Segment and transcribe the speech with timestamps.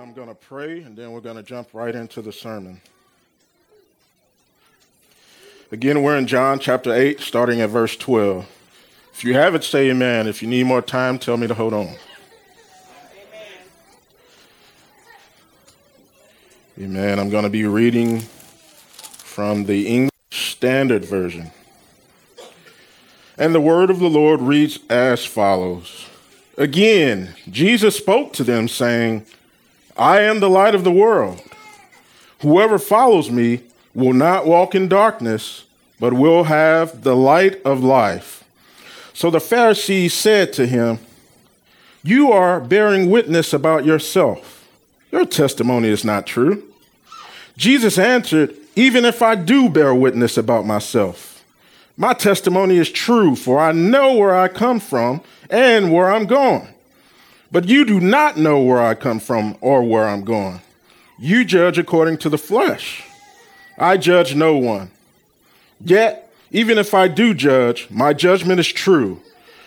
[0.00, 2.80] I'm going to pray, and then we're going to jump right into the sermon.
[5.70, 8.48] Again, we're in John chapter 8, starting at verse 12.
[9.12, 10.26] If you have it, say amen.
[10.26, 11.88] If you need more time, tell me to hold on.
[11.88, 11.98] Amen.
[16.78, 17.18] Amen.
[17.18, 21.50] I'm going to be reading from the English Standard Version.
[23.36, 26.06] And the word of the Lord reads as follows
[26.56, 29.26] Again, Jesus spoke to them, saying,
[30.00, 31.42] I am the light of the world.
[32.40, 33.60] Whoever follows me
[33.92, 35.66] will not walk in darkness,
[36.00, 38.42] but will have the light of life.
[39.12, 41.00] So the Pharisees said to him,
[42.02, 44.66] You are bearing witness about yourself.
[45.12, 46.62] Your testimony is not true.
[47.58, 51.44] Jesus answered, Even if I do bear witness about myself,
[51.98, 55.20] my testimony is true, for I know where I come from
[55.50, 56.72] and where I'm going.
[57.52, 60.60] But you do not know where I come from or where I'm going.
[61.18, 63.04] You judge according to the flesh.
[63.76, 64.90] I judge no one.
[65.84, 69.20] Yet, even if I do judge, my judgment is true.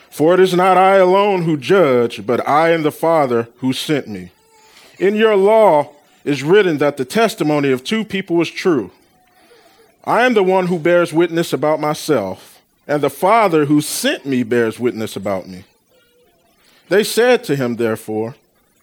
[0.10, 4.08] For it is not I alone who judge, but I and the Father who sent
[4.08, 4.32] me.
[5.00, 5.90] In your law
[6.24, 8.92] is written that the testimony of two people is true.
[10.06, 14.44] I am the one who bears witness about myself, and the Father who sent me
[14.44, 15.66] bears witness about me.
[16.90, 18.36] They said to him, therefore,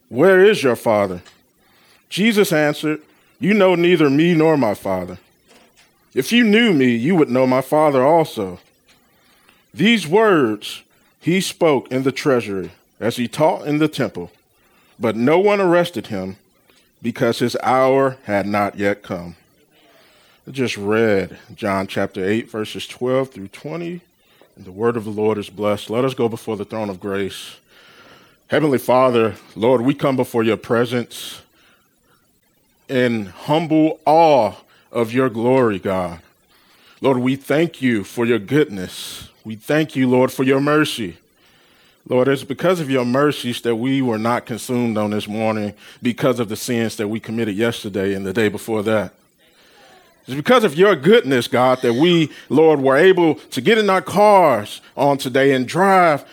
[0.08, 1.22] Where is your father?
[2.08, 3.02] Jesus answered,
[3.38, 5.18] You know neither me nor my father.
[6.12, 8.58] If you knew me, you would know my father also.
[9.72, 10.82] These words
[11.20, 14.32] he spoke in the treasury as he taught in the temple,
[14.98, 16.36] but no one arrested him
[17.02, 19.36] because his hour had not yet come.
[20.46, 24.00] I just read John chapter 8, verses 12 through 20,
[24.56, 25.90] and the word of the Lord is blessed.
[25.90, 27.56] Let us go before the throne of grace.
[28.50, 31.40] Heavenly Father, Lord, we come before your presence
[32.88, 34.54] in humble awe
[34.90, 36.20] of your glory, God.
[37.00, 39.28] Lord, we thank you for your goodness.
[39.44, 41.18] We thank you, Lord, for your mercy.
[42.08, 45.72] Lord, it's because of your mercies that we were not consumed on this morning
[46.02, 49.14] because of the sins that we committed yesterday and the day before that.
[50.26, 54.02] It's because of your goodness, God, that we, Lord, were able to get in our
[54.02, 56.24] cars on today and drive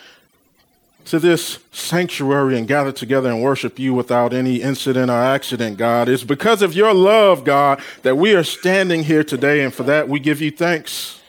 [1.07, 6.09] to this sanctuary and gather together and worship you without any incident or accident, God.
[6.09, 10.09] It's because of your love, God, that we are standing here today, and for that
[10.09, 11.21] we give you thanks.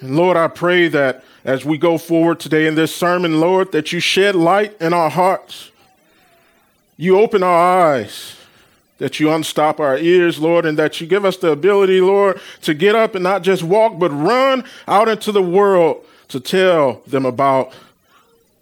[0.00, 3.92] And Lord, I pray that as we go forward today in this sermon, Lord, that
[3.92, 5.72] you shed light in our hearts.
[6.96, 8.36] You open our eyes,
[8.98, 12.74] that you unstop our ears, Lord, and that you give us the ability, Lord, to
[12.74, 17.26] get up and not just walk, but run out into the world to tell them
[17.26, 17.72] about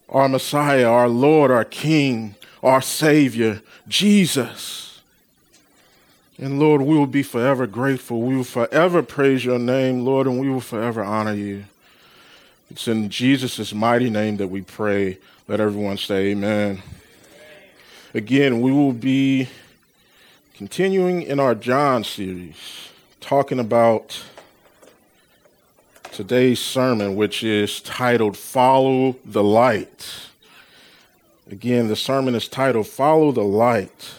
[0.08, 5.00] our Messiah, our Lord, our King, our Savior, Jesus.
[6.38, 8.20] And Lord, we will be forever grateful.
[8.22, 11.64] We will forever praise your name, Lord, and we will forever honor you.
[12.70, 15.18] It's in Jesus' mighty name that we pray.
[15.48, 16.82] Let everyone say amen.
[18.12, 19.48] Again, we will be
[20.54, 22.88] continuing in our John series,
[23.20, 24.22] talking about
[26.16, 30.30] today's sermon, which is titled Follow the Light.
[31.50, 34.14] Again, the sermon is titled Follow the Light.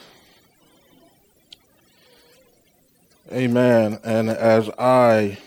[3.31, 3.97] Amen.
[4.03, 5.39] And as I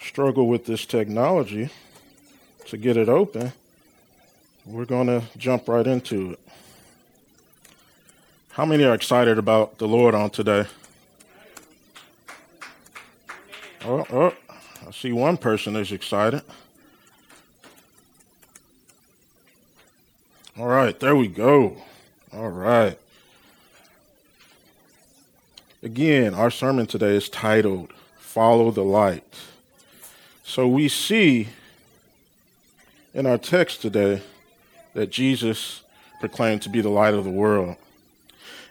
[0.00, 1.68] struggle with this technology
[2.68, 3.52] to get it open,
[4.64, 6.40] we're going to jump right into it.
[8.52, 10.64] How many are excited about the Lord on today?
[13.84, 14.34] Oh, oh,
[14.92, 16.42] I see one person is excited.
[20.58, 21.78] All right, there we go.
[22.30, 22.98] All right.
[25.82, 29.24] Again, our sermon today is titled Follow the Light.
[30.44, 31.48] So we see
[33.14, 34.20] in our text today
[34.92, 35.80] that Jesus
[36.20, 37.76] proclaimed to be the light of the world.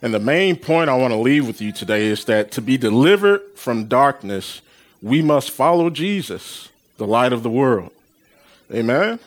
[0.04, 2.78] And the main point I want to leave with you today is that to be
[2.78, 4.62] delivered from darkness,
[5.02, 7.92] we must follow Jesus, the light of the world.
[8.72, 9.20] Amen?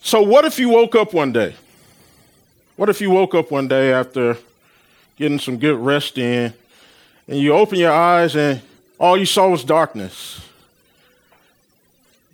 [0.00, 1.56] So, what if you woke up one day?
[2.76, 4.36] What if you woke up one day after
[5.16, 6.52] getting some good rest in
[7.26, 8.60] and you open your eyes and
[9.00, 10.40] all you saw was darkness?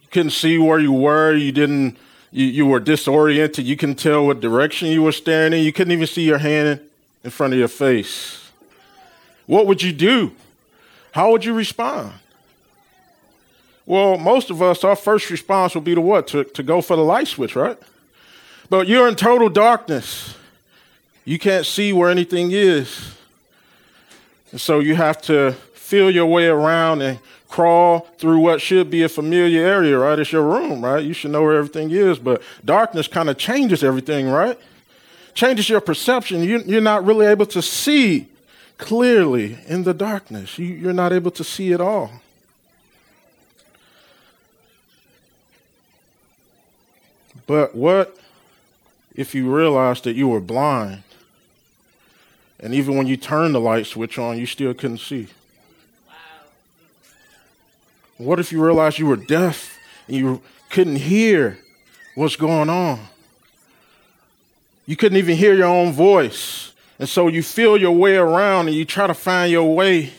[0.02, 1.96] You couldn't see where you were, you didn't.
[2.34, 3.66] You, you were disoriented.
[3.66, 5.64] You couldn't tell what direction you were staring in.
[5.64, 6.80] You couldn't even see your hand
[7.22, 8.50] in front of your face.
[9.44, 10.32] What would you do?
[11.12, 12.12] How would you respond?
[13.86, 16.26] Well, most of us, our first response would be to what?
[16.28, 17.78] To, to go for the light switch, right?
[18.70, 20.34] But you're in total darkness.
[21.24, 23.14] You can't see where anything is.
[24.50, 27.18] And so you have to feel your way around and
[27.48, 30.18] crawl through what should be a familiar area, right?
[30.18, 31.04] It's your room, right?
[31.04, 34.58] You should know where everything is, but darkness kind of changes everything, right?
[35.34, 36.42] Changes your perception.
[36.42, 38.28] You, are not really able to see
[38.78, 40.58] clearly in the darkness.
[40.58, 42.10] You, you're not able to see it all.
[47.46, 48.16] But what
[49.14, 51.02] if you realized that you were blind?
[52.60, 55.26] And even when you turned the light switch on, you still couldn't see.
[56.06, 56.14] Wow.
[58.18, 59.76] What if you realized you were deaf
[60.06, 61.58] and you couldn't hear
[62.14, 63.00] what's going on?
[64.86, 66.71] You couldn't even hear your own voice.
[67.02, 70.12] And so you feel your way around and you try to find your way.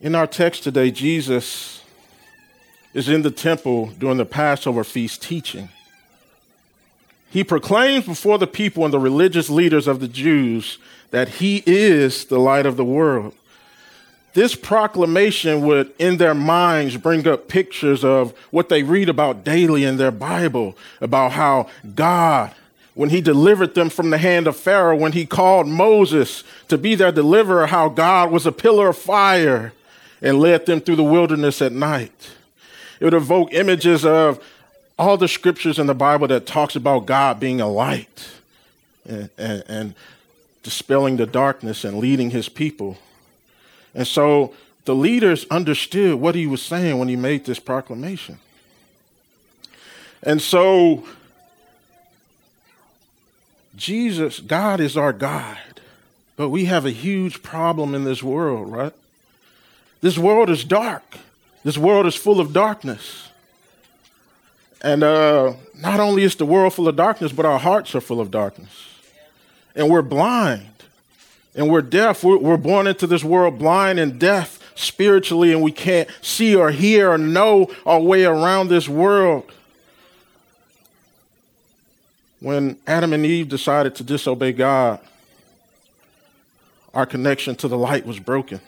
[0.00, 1.80] In our text today, Jesus
[2.92, 5.68] is in the temple during the Passover feast teaching.
[7.30, 10.78] He proclaims before the people and the religious leaders of the Jews
[11.12, 13.32] that he is the light of the world.
[14.32, 19.84] This proclamation would, in their minds, bring up pictures of what they read about daily
[19.84, 22.52] in their Bible about how God,
[22.94, 26.94] when he delivered them from the hand of Pharaoh, when he called Moses to be
[26.94, 29.72] their deliverer, how God was a pillar of fire
[30.20, 32.30] and led them through the wilderness at night.
[33.00, 34.44] It would evoke images of
[34.98, 38.30] all the scriptures in the Bible that talks about God being a light
[39.08, 39.94] and, and, and
[40.62, 42.98] dispelling the darkness and leading his people.
[43.94, 44.54] And so
[44.84, 48.38] the leaders understood what he was saying when he made this proclamation.
[50.22, 51.04] And so
[53.82, 55.80] Jesus, God is our guide,
[56.36, 58.92] but we have a huge problem in this world, right?
[60.00, 61.02] This world is dark.
[61.64, 63.28] This world is full of darkness.
[64.82, 68.20] And uh, not only is the world full of darkness, but our hearts are full
[68.20, 68.70] of darkness.
[69.74, 70.84] And we're blind
[71.56, 72.22] and we're deaf.
[72.22, 76.70] We're, we're born into this world blind and deaf spiritually, and we can't see or
[76.70, 79.50] hear or know our way around this world.
[82.42, 84.98] When Adam and Eve decided to disobey God,
[86.92, 88.60] our connection to the light was broken.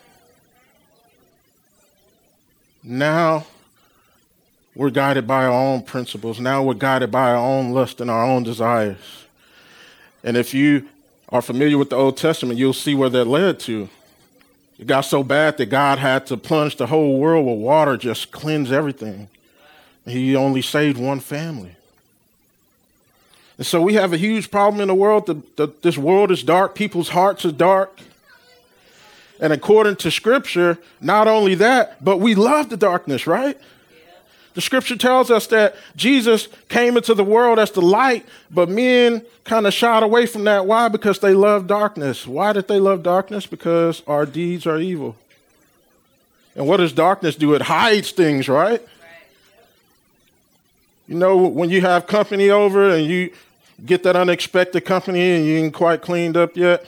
[2.84, 3.46] Now
[4.76, 6.38] we're guided by our own principles.
[6.38, 9.24] Now we're guided by our own lust and our own desires.
[10.22, 10.88] And if you
[11.30, 13.88] are familiar with the Old Testament, you'll see where that led to.
[14.78, 18.30] It got so bad that God had to plunge the whole world with water, just
[18.30, 19.28] cleanse everything.
[20.06, 21.74] He only saved one family.
[23.56, 25.26] And so we have a huge problem in the world.
[25.26, 27.98] The, the, this world is dark, people's hearts are dark.
[29.40, 33.58] And according to Scripture, not only that, but we love the darkness, right?
[34.54, 39.22] The scripture tells us that Jesus came into the world as the light, but men
[39.42, 40.64] kind of shied away from that.
[40.64, 40.88] Why?
[40.88, 42.24] Because they love darkness.
[42.24, 43.46] Why did they love darkness?
[43.46, 45.16] Because our deeds are evil.
[46.54, 47.54] And what does darkness do?
[47.54, 48.80] It hides things, right?
[51.06, 53.32] You know, when you have company over and you
[53.84, 56.86] get that unexpected company and you ain't quite cleaned up yet,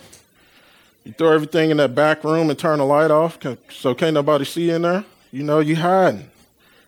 [1.04, 3.38] you throw everything in that back room and turn the light off
[3.70, 5.04] so can't nobody see in there.
[5.30, 6.30] You know, you hiding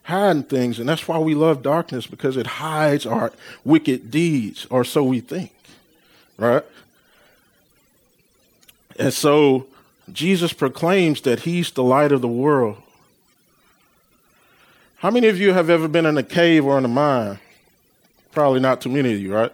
[0.09, 0.79] hiding things.
[0.79, 3.31] And that's why we love darkness because it hides our
[3.63, 5.53] wicked deeds, or so we think,
[6.39, 6.65] right?
[8.99, 9.67] And so
[10.11, 12.83] Jesus proclaims that he's the light of the world.
[14.99, 17.39] How many of you have ever been in a cave or in a mine?
[18.33, 19.53] Probably not too many of you, right?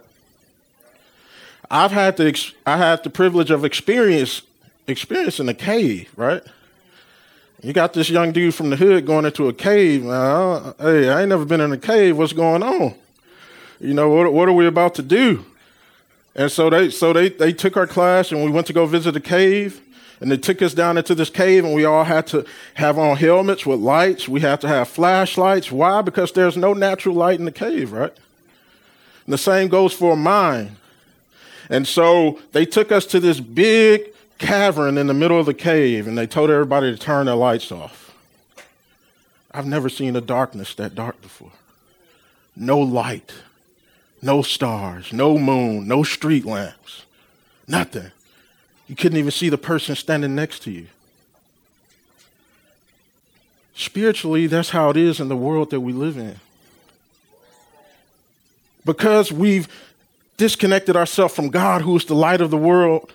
[1.69, 4.41] I've had the I had the privilege of experience
[4.87, 6.41] experiencing a cave, right?
[7.61, 10.01] You got this young dude from the hood going into a cave.
[10.03, 12.17] Hey, I ain't never been in a cave.
[12.17, 12.95] What's going on?
[13.79, 15.45] You know, what, what are we about to do?
[16.35, 19.15] And so they so they they took our class and we went to go visit
[19.15, 19.79] a cave.
[20.21, 22.45] And they took us down into this cave, and we all had to
[22.75, 24.29] have on helmets with lights.
[24.29, 25.71] We had to have flashlights.
[25.71, 26.01] Why?
[26.01, 28.13] Because there's no natural light in the cave, right?
[29.25, 30.77] And the same goes for a mine.
[31.69, 36.07] And so they took us to this big cavern in the middle of the cave
[36.07, 38.13] and they told everybody to turn their lights off.
[39.51, 41.51] I've never seen a darkness that dark before.
[42.55, 43.33] No light,
[44.21, 47.05] no stars, no moon, no street lamps,
[47.67, 48.11] nothing.
[48.87, 50.87] You couldn't even see the person standing next to you.
[53.73, 56.37] Spiritually, that's how it is in the world that we live in.
[58.85, 59.67] Because we've
[60.37, 63.11] disconnected ourselves from God, who is the light of the world,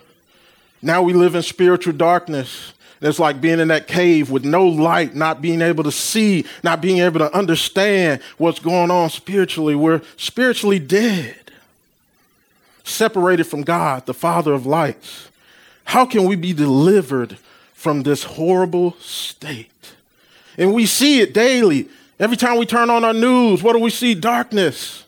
[0.81, 2.73] now we live in spiritual darkness.
[3.01, 6.81] It's like being in that cave with no light, not being able to see, not
[6.81, 9.73] being able to understand what's going on spiritually.
[9.73, 11.37] We're spiritually dead.
[12.83, 15.30] separated from God, the Father of lights?
[15.83, 17.37] How can we be delivered
[17.73, 19.93] from this horrible state?
[20.57, 21.89] And we see it daily.
[22.19, 24.13] Every time we turn on our news, what do we see?
[24.13, 25.03] Darkness.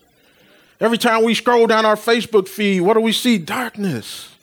[0.80, 3.38] Every time we scroll down our Facebook feed, what do we see?
[3.38, 4.34] Darkness.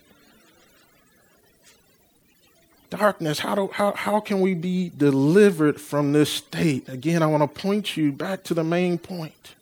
[2.90, 3.40] Darkness.
[3.40, 6.90] How, do, how, how can we be delivered from this state?
[6.90, 9.56] Again, I want to point you back to the main point.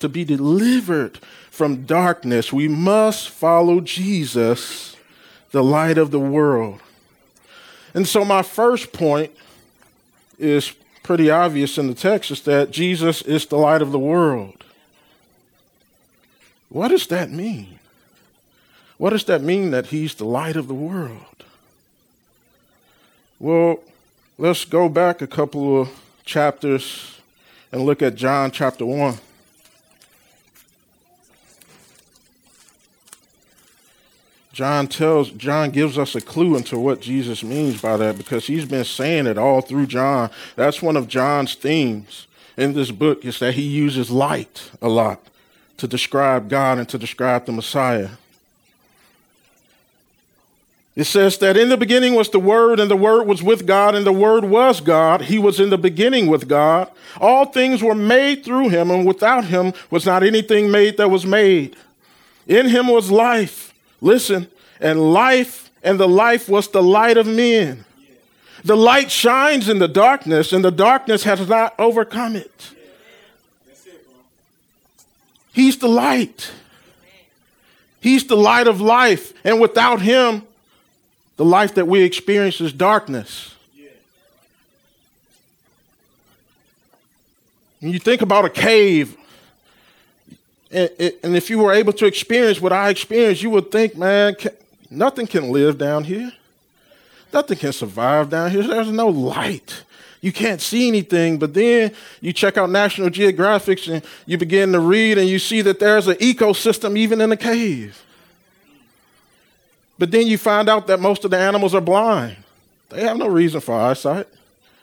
[0.00, 1.18] To be delivered
[1.50, 4.95] from darkness, we must follow Jesus,
[5.50, 6.80] the light of the world.
[7.94, 9.32] And so, my first point
[10.38, 10.72] is
[11.02, 14.64] pretty obvious in the text is that Jesus is the light of the world.
[16.68, 17.78] What does that mean?
[18.98, 21.44] What does that mean that he's the light of the world?
[23.38, 23.80] Well,
[24.38, 25.88] let's go back a couple of
[26.24, 27.20] chapters
[27.70, 29.18] and look at John chapter 1.
[34.56, 38.64] John tells John gives us a clue into what Jesus means by that because he's
[38.64, 40.30] been saying it all through John.
[40.56, 45.20] That's one of John's themes in this book is that he uses light a lot
[45.76, 48.08] to describe God and to describe the Messiah.
[50.94, 53.94] It says that in the beginning was the Word, and the Word was with God,
[53.94, 55.20] and the Word was God.
[55.20, 56.90] He was in the beginning with God.
[57.20, 61.26] All things were made through him, and without him was not anything made that was
[61.26, 61.76] made.
[62.46, 63.74] In him was life.
[64.00, 64.48] Listen,
[64.80, 67.84] and life, and the life was the light of men.
[68.64, 72.70] The light shines in the darkness, and the darkness has not overcome it.
[75.52, 76.50] He's the light.
[78.00, 79.32] He's the light of life.
[79.44, 80.42] And without him,
[81.36, 83.54] the life that we experience is darkness.
[87.80, 89.16] When you think about a cave,
[90.70, 94.34] and, if you were able to experience what I experienced, you would think, man,
[94.90, 96.32] nothing can live down here.
[97.32, 98.62] Nothing can survive down here.
[98.62, 99.84] There's no light
[100.26, 101.38] you can't see anything.
[101.38, 105.62] But then you check out National Geographic and you begin to read and you see
[105.62, 108.02] that there's an ecosystem even in a cave.
[110.00, 112.36] But then you find out that most of the animals are blind.
[112.88, 114.26] They have no reason for eyesight.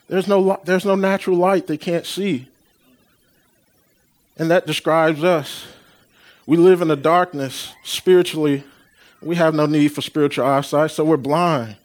[0.08, 2.48] There's no, there's no natural light they can't see.
[4.38, 5.68] And that describes us.
[6.46, 8.64] We live in the darkness spiritually.
[9.22, 11.78] We have no need for spiritual eyesight, so we're blind.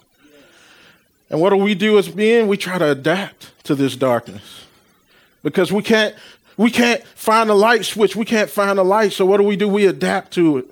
[1.30, 2.48] And what do we do as men?
[2.48, 4.64] We try to adapt to this darkness
[5.42, 6.14] because we can't
[6.56, 8.16] we can't find a light switch.
[8.16, 9.12] We can't find a light.
[9.12, 9.68] So what do we do?
[9.68, 10.66] We adapt to it.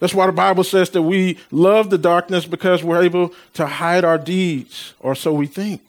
[0.00, 4.02] That's why the Bible says that we love the darkness because we're able to hide
[4.02, 5.82] our deeds, or so we think.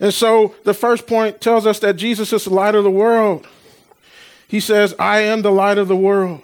[0.00, 3.46] And so the first point tells us that Jesus is the light of the world.
[4.52, 6.42] He says, I am the light of the world,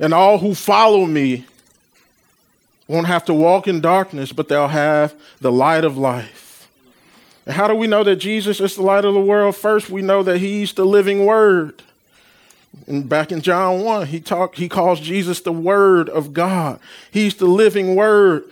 [0.00, 1.44] and all who follow me
[2.88, 6.70] won't have to walk in darkness, but they'll have the light of life.
[7.44, 9.54] And how do we know that Jesus is the light of the world?
[9.56, 11.82] First, we know that he's the living word.
[12.86, 16.80] And back in John 1, he talk, he calls Jesus the word of God.
[17.10, 18.44] He's the living word.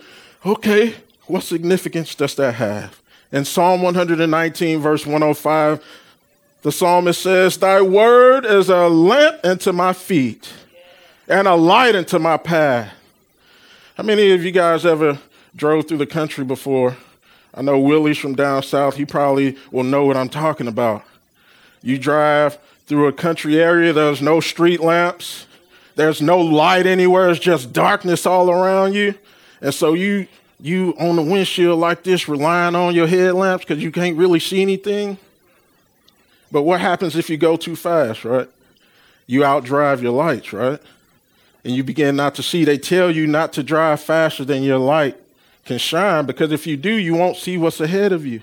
[0.45, 0.93] Okay,
[1.25, 3.01] what significance does that have?
[3.31, 5.83] In Psalm 119, verse 105,
[6.65, 10.51] the psalmist says, Thy word is a lamp unto my feet
[11.27, 12.91] and a light unto my path.
[13.93, 15.19] How many of you guys ever
[15.55, 16.97] drove through the country before?
[17.53, 18.95] I know Willie's from down south.
[18.95, 21.03] He probably will know what I'm talking about.
[21.83, 22.57] You drive
[22.87, 25.45] through a country area, there's no street lamps,
[25.95, 29.13] there's no light anywhere, it's just darkness all around you.
[29.61, 30.25] And so you
[30.59, 34.63] you on the windshield like this, relying on your headlamps because you can't really see
[34.63, 35.19] anything.
[36.51, 38.49] But what happens if you go too fast, right?
[39.27, 40.79] You outdrive your lights, right?
[41.65, 42.63] and you begin not to see.
[42.63, 45.17] They tell you not to drive faster than your light
[45.65, 48.41] can shine because if you do, you won't see what's ahead of you.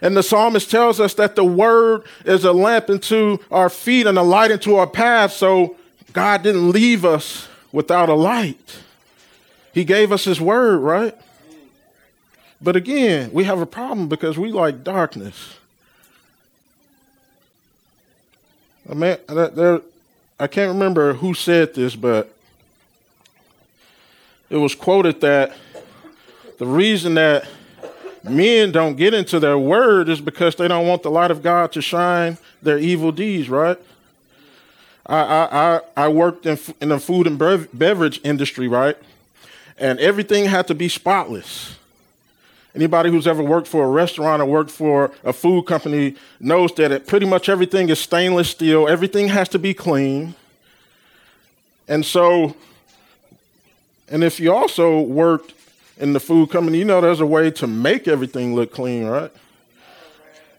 [0.00, 4.16] And the psalmist tells us that the word is a lamp into our feet and
[4.16, 5.32] a light into our path.
[5.32, 5.76] So
[6.12, 8.78] God didn't leave us without a light.
[9.74, 11.16] He gave us his word, right?
[12.60, 15.56] But again, we have a problem because we like darkness.
[18.88, 18.94] I
[19.48, 19.80] there,
[20.38, 22.32] I can't remember who said this, but
[24.48, 25.52] it was quoted that
[26.58, 27.48] the reason that
[28.22, 31.72] men don't get into their word is because they don't want the light of God
[31.72, 33.78] to shine their evil deeds, right?
[35.04, 38.96] I I I worked in in the food and beverage industry, right?
[39.78, 41.76] And everything had to be spotless.
[42.76, 46.92] Anybody who's ever worked for a restaurant or worked for a food company knows that
[46.92, 48.86] it, pretty much everything is stainless steel.
[48.86, 50.34] Everything has to be clean.
[51.88, 52.54] And so,
[54.10, 55.54] and if you also worked
[55.96, 59.32] in the food company, you know there's a way to make everything look clean, right?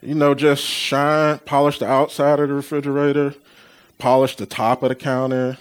[0.01, 3.35] You know, just shine, polish the outside of the refrigerator,
[3.99, 5.59] polish the top of the counter,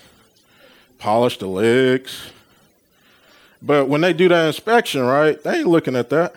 [0.99, 2.31] polish the legs.
[3.61, 6.35] But when they do that inspection, right, they ain't looking at that.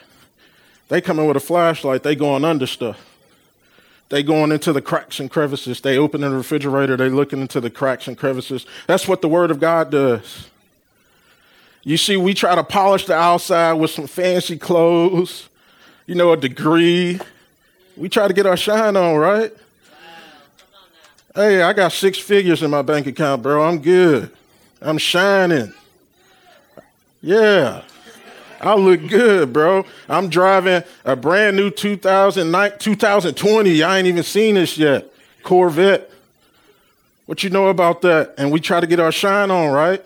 [0.89, 3.05] They come in with a flashlight, they going under stuff.
[4.09, 5.81] They going into the cracks and crevices.
[5.81, 8.65] They open the refrigerator, they looking into the cracks and crevices.
[8.87, 10.49] That's what the word of God does.
[11.83, 15.47] You see, we try to polish the outside with some fancy clothes,
[16.07, 17.19] you know, a degree.
[17.95, 19.53] We try to get our shine on, right?
[21.35, 23.63] Hey, I got six figures in my bank account, bro.
[23.63, 24.31] I'm good.
[24.81, 25.73] I'm shining.
[27.21, 27.83] Yeah.
[28.61, 29.85] I look good, bro.
[30.09, 33.83] I'm driving a brand new 2020.
[33.83, 35.05] I ain't even seen this yet.
[35.43, 36.09] Corvette.
[37.25, 38.33] What you know about that?
[38.37, 40.03] And we try to get our shine on, right?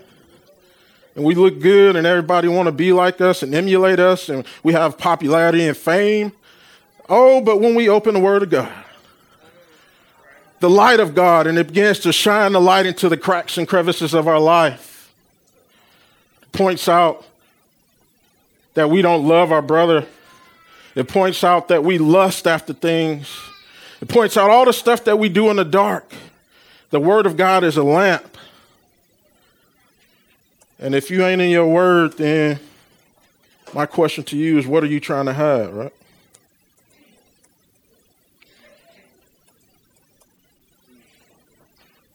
[1.16, 4.46] And we look good and everybody want to be like us and emulate us and
[4.62, 6.32] we have popularity and fame.
[7.08, 8.72] Oh, but when we open the word of God,
[10.60, 13.68] the light of God and it begins to shine the light into the cracks and
[13.68, 15.14] crevices of our life.
[16.52, 17.26] Points out
[18.74, 20.06] that we don't love our brother.
[20.96, 23.40] It points out that we lust after things.
[24.02, 26.14] It points out all the stuff that we do in the dark.
[26.90, 28.38] The Word of God is a lamp.
[30.80, 32.60] And if you ain't in your Word, then
[33.74, 35.94] my question to you is what are you trying to hide, right?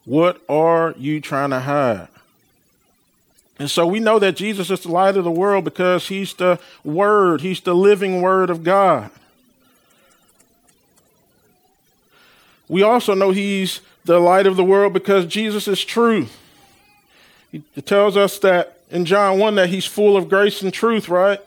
[0.04, 2.08] What are you trying to hide?
[3.58, 6.60] And so we know that Jesus is the light of the world because he's the
[6.84, 9.10] word, he's the living word of God.
[12.68, 16.26] We also know he's the light of the world because Jesus is true.
[17.52, 21.40] It tells us that in John 1 that he's full of grace and truth, right?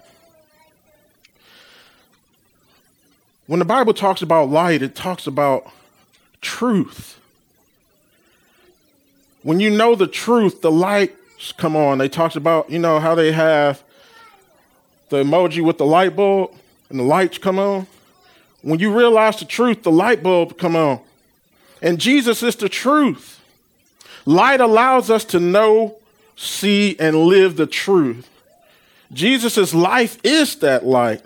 [3.48, 5.70] When the Bible talks about light, it talks about
[6.42, 7.20] truth.
[9.44, 11.16] When you know the truth, the light
[11.58, 11.98] come on.
[11.98, 13.84] They talked about, you know, how they have
[15.10, 16.54] the emoji with the light bulb
[16.90, 17.88] and the lights come on.
[18.62, 21.00] When you realize the truth, the light bulb come on.
[21.82, 23.40] And Jesus is the truth.
[24.26, 25.98] Light allows us to know,
[26.36, 28.30] see, and live the truth.
[29.12, 31.24] Jesus' life is that light.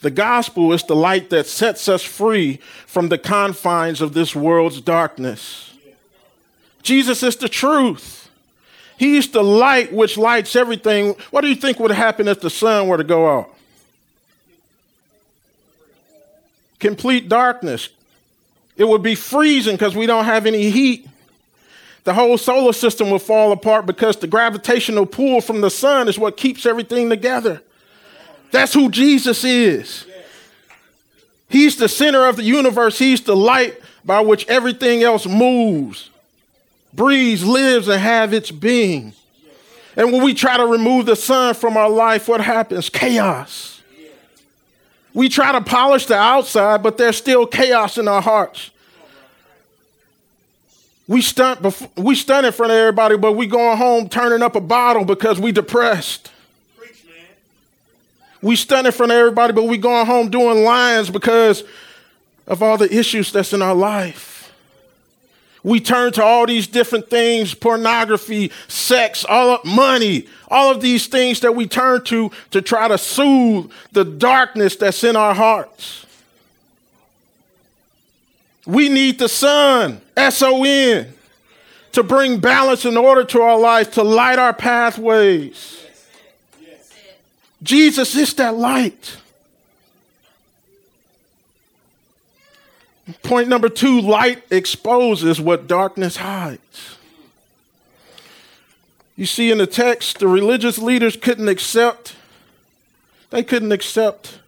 [0.00, 4.80] The gospel is the light that sets us free from the confines of this world's
[4.80, 5.72] darkness.
[6.82, 8.23] Jesus is the truth.
[8.96, 11.16] He's the light which lights everything.
[11.30, 13.50] What do you think would happen if the sun were to go out?
[16.78, 17.88] Complete darkness.
[18.76, 21.08] It would be freezing because we don't have any heat.
[22.04, 26.18] The whole solar system will fall apart because the gravitational pull from the sun is
[26.18, 27.62] what keeps everything together.
[28.50, 30.06] That's who Jesus is.
[31.48, 36.10] He's the center of the universe, He's the light by which everything else moves
[36.94, 39.12] breathes, lives, and have its being.
[39.96, 42.88] And when we try to remove the sun from our life, what happens?
[42.88, 43.82] Chaos.
[45.12, 48.70] We try to polish the outside, but there's still chaos in our hearts.
[51.06, 51.60] We stunt,
[51.96, 55.38] we stunt in front of everybody, but we going home turning up a bottle because
[55.38, 56.30] we depressed.
[58.42, 61.62] we stunt in front of everybody, but we going home doing lines because
[62.46, 64.33] of all the issues that's in our life.
[65.64, 71.06] We turn to all these different things pornography, sex, all of, money, all of these
[71.06, 76.04] things that we turn to to try to soothe the darkness that's in our hearts.
[78.66, 81.12] We need the sun, S O N,
[81.92, 85.80] to bring balance and order to our life, to light our pathways.
[87.62, 89.16] Jesus is that light.
[93.22, 96.96] Point number two light exposes what darkness hides.
[99.16, 102.16] You see, in the text, the religious leaders couldn't accept,
[103.30, 104.38] they couldn't accept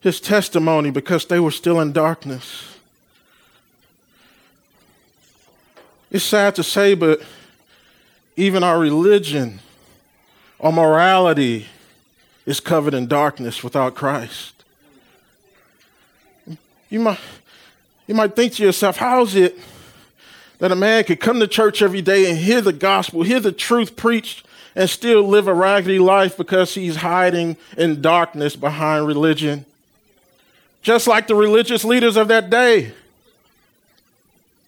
[0.00, 2.76] his testimony because they were still in darkness.
[6.10, 7.22] It's sad to say, but
[8.36, 9.60] even our religion,
[10.60, 11.66] our morality
[12.46, 14.64] is covered in darkness without Christ.
[16.90, 17.18] You might
[18.06, 19.58] you might think to yourself, how is it
[20.58, 23.52] that a man could come to church every day and hear the gospel, hear the
[23.52, 29.64] truth preached, and still live a raggedy life because he's hiding in darkness behind religion?
[30.82, 32.92] Just like the religious leaders of that day.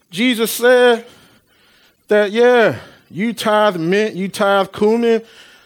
[0.09, 1.05] Jesus said
[2.07, 5.21] that, yeah, You tithe mint, you tithe cumin.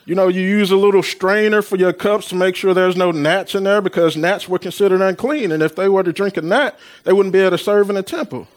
[0.06, 3.12] You know, you use a little strainer for your cups to make sure there's no
[3.12, 5.52] gnats in there because gnats were considered unclean.
[5.52, 7.96] And if they were to drink a gnat, they wouldn't be able to serve in
[7.96, 8.48] the temple.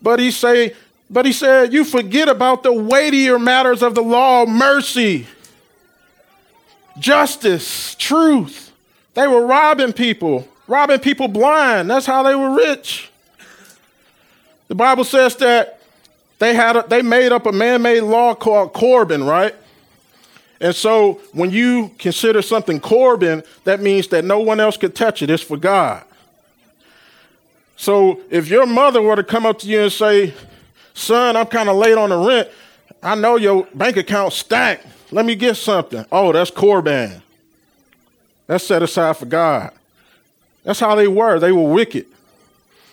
[0.00, 0.74] But he say,
[1.10, 5.26] but he said, you forget about the weightier matters of the law, mercy,
[6.98, 8.72] justice, truth.
[9.14, 11.90] They were robbing people, robbing people blind.
[11.90, 13.10] That's how they were rich.
[14.68, 15.80] The Bible says that
[16.38, 19.54] they had a, they made up a man-made law called Corban, right?
[20.60, 25.22] And so when you consider something Corban, that means that no one else could touch
[25.22, 25.30] it.
[25.30, 26.02] It's for God.
[27.76, 30.32] So if your mother were to come up to you and say,
[30.94, 32.48] son, I'm kind of late on the rent.
[33.02, 34.86] I know your bank account stacked.
[35.12, 36.04] Let me get something.
[36.10, 37.22] Oh, that's Corban.
[38.46, 39.72] That's set aside for God.
[40.64, 41.38] That's how they were.
[41.38, 42.06] They were wicked.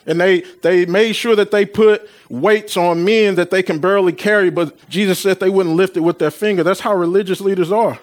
[0.06, 4.12] And they, they made sure that they put weights on men that they can barely
[4.12, 6.64] carry, but Jesus said they wouldn't lift it with their finger.
[6.64, 8.00] That's how religious leaders are.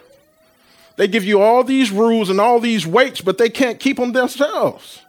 [0.97, 4.13] They give you all these rules and all these weights, but they can't keep them
[4.13, 5.01] themselves.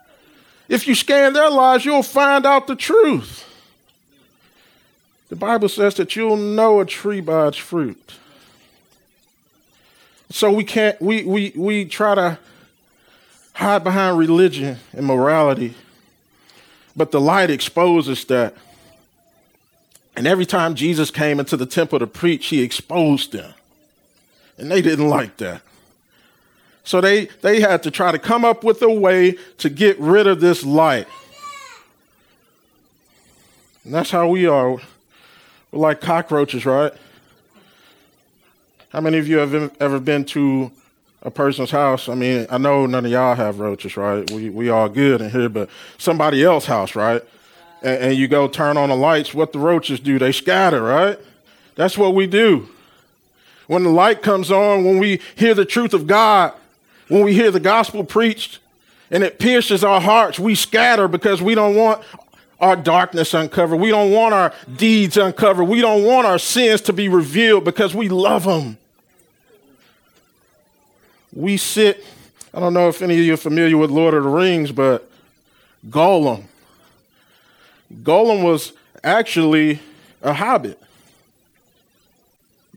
[0.68, 3.48] If you scan their lives, you'll find out the truth.
[5.28, 8.14] The Bible says that you'll know a tree by its fruit.
[10.30, 12.38] So we can't, we, we, we try to
[13.54, 15.74] hide behind religion and morality
[16.96, 18.54] but the light exposes that.
[20.14, 23.54] And every time Jesus came into the temple to preach, he exposed them.
[24.58, 25.62] And they didn't like that.
[26.84, 30.26] So they, they had to try to come up with a way to get rid
[30.26, 31.06] of this light.
[33.84, 34.72] And that's how we are.
[34.72, 34.80] We're
[35.72, 36.92] like cockroaches, right?
[38.90, 40.70] How many of you have ever been to
[41.22, 42.08] a person's house.
[42.08, 44.28] I mean, I know none of y'all have roaches, right?
[44.30, 47.22] We we all good in here, but somebody else's house, right?
[47.82, 49.34] And, and, you go turn on the lights.
[49.34, 50.18] What the roaches do?
[50.18, 51.18] They scatter, right?
[51.74, 52.68] That's what we do.
[53.66, 56.52] When the light comes on, when we hear the truth of God,
[57.08, 58.60] when we hear the gospel preached,
[59.10, 62.04] and it pierces our hearts, we scatter because we don't want
[62.60, 63.80] our darkness uncovered.
[63.80, 65.66] We don't want our deeds uncovered.
[65.66, 68.78] We don't want our sins to be revealed because we love them
[71.32, 72.04] we sit,
[72.52, 75.10] I don't know if any of you are familiar with Lord of the Rings, but
[75.88, 76.44] Gollum.
[78.02, 79.80] Gollum was actually
[80.22, 80.78] a hobbit.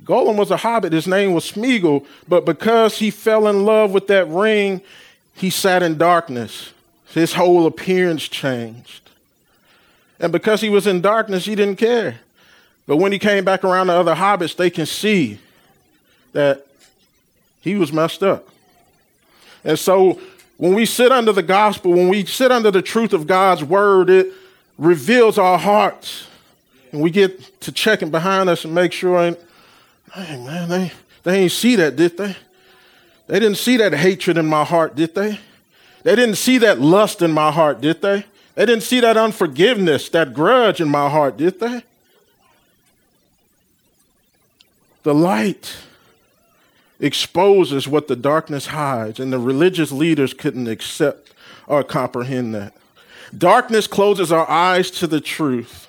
[0.03, 0.93] Gollum was a hobbit.
[0.93, 4.81] His name was Smeagol, but because he fell in love with that ring,
[5.33, 6.71] he sat in darkness.
[7.07, 9.09] His whole appearance changed.
[10.19, 12.19] And because he was in darkness, he didn't care.
[12.87, 15.39] But when he came back around the other hobbits, they can see
[16.33, 16.67] that
[17.65, 18.47] he was messed up.
[19.63, 20.21] And so
[20.58, 24.10] when we sit under the gospel, when we sit under the truth of God's word,
[24.10, 24.32] it
[24.78, 26.28] reveals our hearts.
[26.91, 29.36] And we get to checking behind us and make sure,
[30.15, 30.91] man, they,
[31.23, 32.38] they ain't see that, did they?
[33.28, 35.39] They didn't see that hatred in my heart, did they?
[36.04, 38.25] They didn't see that lust in my heart, did they?
[38.54, 41.84] They didn't see that unforgiveness, that grudge in my heart, did they?
[45.01, 45.75] The light
[46.99, 51.34] exposes what the darkness hides, and the religious leaders couldn't accept
[51.67, 52.73] or comprehend that.
[53.36, 55.88] Darkness closes our eyes to the truth.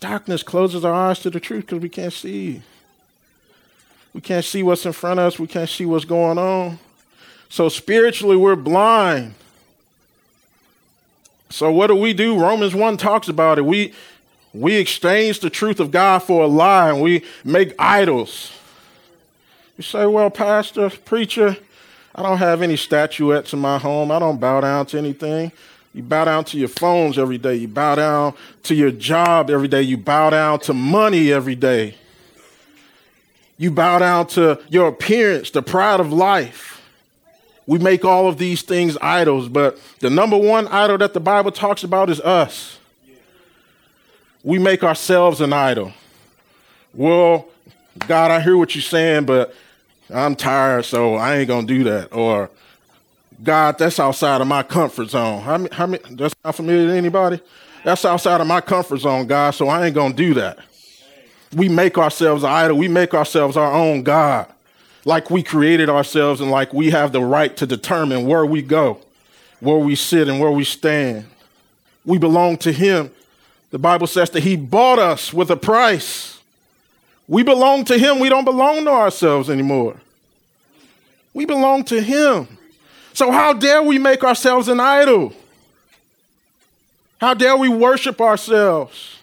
[0.00, 2.62] Darkness closes our eyes to the truth because we can't see.
[4.12, 6.78] We can't see what's in front of us, we can't see what's going on.
[7.48, 9.34] So spiritually, we're blind.
[11.48, 12.38] So what do we do?
[12.38, 13.64] Romans 1 talks about it.
[13.64, 13.94] We
[14.52, 18.52] we exchange the truth of God for a lie and we make idols.
[19.76, 21.56] You say, well, pastor, preacher,
[22.14, 24.10] I don't have any statuettes in my home.
[24.10, 25.52] I don't bow down to anything.
[25.92, 27.56] You bow down to your phones every day.
[27.56, 28.34] You bow down
[28.64, 29.82] to your job every day.
[29.82, 31.94] You bow down to money every day.
[33.58, 36.82] You bow down to your appearance, the pride of life.
[37.66, 41.50] We make all of these things idols, but the number one idol that the Bible
[41.50, 42.78] talks about is us.
[44.42, 45.92] We make ourselves an idol.
[46.94, 47.48] Well,
[48.06, 49.54] God, I hear what you're saying, but
[50.12, 52.12] I'm tired, so I ain't gonna do that.
[52.12, 52.50] Or
[53.42, 55.42] God, that's outside of my comfort zone.
[55.42, 57.40] How many, how many, that's not familiar to anybody?
[57.84, 60.58] That's outside of my comfort zone, God, so I ain't gonna do that.
[61.54, 62.76] We make ourselves an idol.
[62.76, 64.52] We make ourselves our own God.
[65.04, 68.98] Like we created ourselves and like we have the right to determine where we go,
[69.60, 71.26] where we sit, and where we stand.
[72.04, 73.12] We belong to Him.
[73.70, 76.35] The Bible says that He bought us with a price.
[77.28, 78.18] We belong to Him.
[78.18, 79.96] We don't belong to ourselves anymore.
[81.34, 82.48] We belong to Him.
[83.12, 85.32] So, how dare we make ourselves an idol?
[87.20, 89.16] How dare we worship ourselves?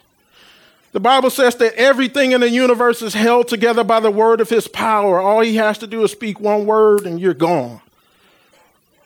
[0.94, 4.50] The Bible says that everything in the universe is held together by the word of
[4.50, 5.20] his power.
[5.20, 7.82] All he has to do is speak one word and you're gone.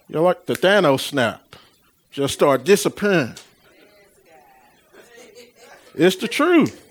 [0.09, 1.55] You're like the Thanos snap.
[2.11, 3.35] Just start disappearing.
[5.95, 6.86] It's the truth.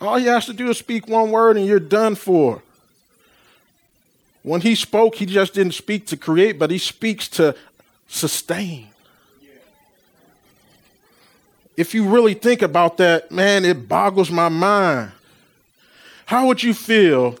[0.00, 2.62] All he has to do is speak one word and you're done for.
[4.42, 7.54] When he spoke, he just didn't speak to create, but he speaks to
[8.06, 8.88] sustain
[11.78, 15.12] if you really think about that, man, it boggles my mind.
[16.26, 17.38] How would you feel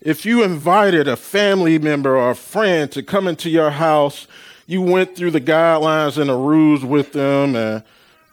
[0.00, 4.26] if you invited a family member or a friend to come into your house?
[4.66, 7.84] You went through the guidelines and the rules with them, and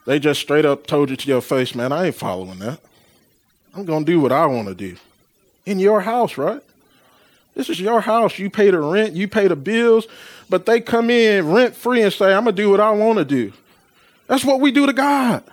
[0.08, 2.80] they just straight up told you to your face, man, I ain't following that.
[3.78, 4.98] I'm going to do what I want to do.
[5.68, 6.62] In your house, right?
[7.54, 8.40] This is your house.
[8.40, 10.08] You pay the rent, you pay the bills,
[10.50, 13.20] but they come in rent free and say, I'm going to do what I want
[13.20, 13.54] to do.
[14.26, 15.44] That's what we do to God.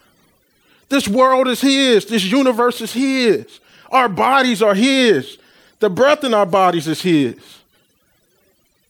[0.88, 3.60] This world is His, this universe is His,
[3.90, 5.36] our bodies are His,
[5.80, 7.36] the breath in our bodies is His.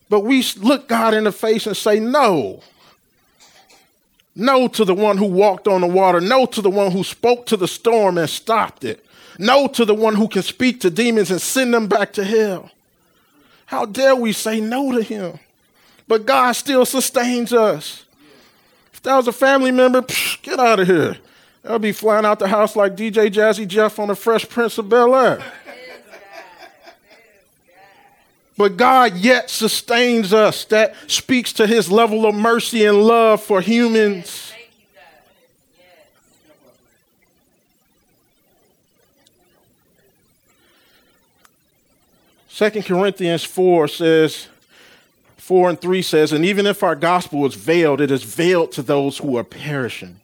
[0.08, 2.62] But we look God in the face and say, No.
[4.36, 6.20] No to the one who walked on the water.
[6.20, 9.04] No to the one who spoke to the storm and stopped it.
[9.38, 12.70] No to the one who can speak to demons and send them back to hell.
[13.66, 15.38] How dare we say no to him?
[16.06, 18.04] But God still sustains us
[18.92, 21.16] If that was a family member, psh, get out of here.
[21.62, 24.88] They'll be flying out the house like DJ Jazzy Jeff on the Fresh Prince of
[24.88, 25.42] Bel Air.
[28.56, 30.64] But God yet sustains us.
[30.66, 34.53] That speaks to his level of mercy and love for humans.
[42.54, 44.46] Second Corinthians 4 says,
[45.38, 48.82] 4 and 3 says, And even if our gospel is veiled, it is veiled to
[48.82, 50.20] those who are perishing.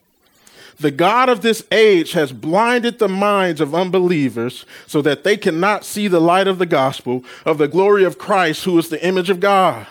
[0.78, 5.84] The God of this age has blinded the minds of unbelievers so that they cannot
[5.84, 9.28] see the light of the gospel of the glory of Christ, who is the image
[9.28, 9.88] of God.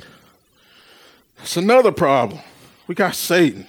[1.39, 2.39] That's another problem.
[2.87, 3.67] We got Satan.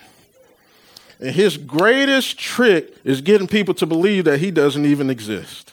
[1.19, 5.73] And his greatest trick is getting people to believe that he doesn't even exist.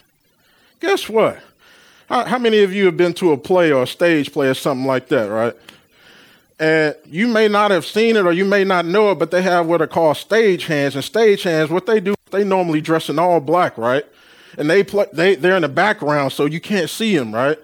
[0.80, 1.44] Guess what?
[2.08, 4.54] How, how many of you have been to a play or a stage play or
[4.54, 5.54] something like that, right?
[6.60, 9.42] And you may not have seen it or you may not know it, but they
[9.42, 10.96] have what are called stage hands.
[10.96, 14.06] And stage hands, what they do, they normally dress in all black, right?
[14.58, 17.60] And they play, they, they're in the background, so you can't see them, right?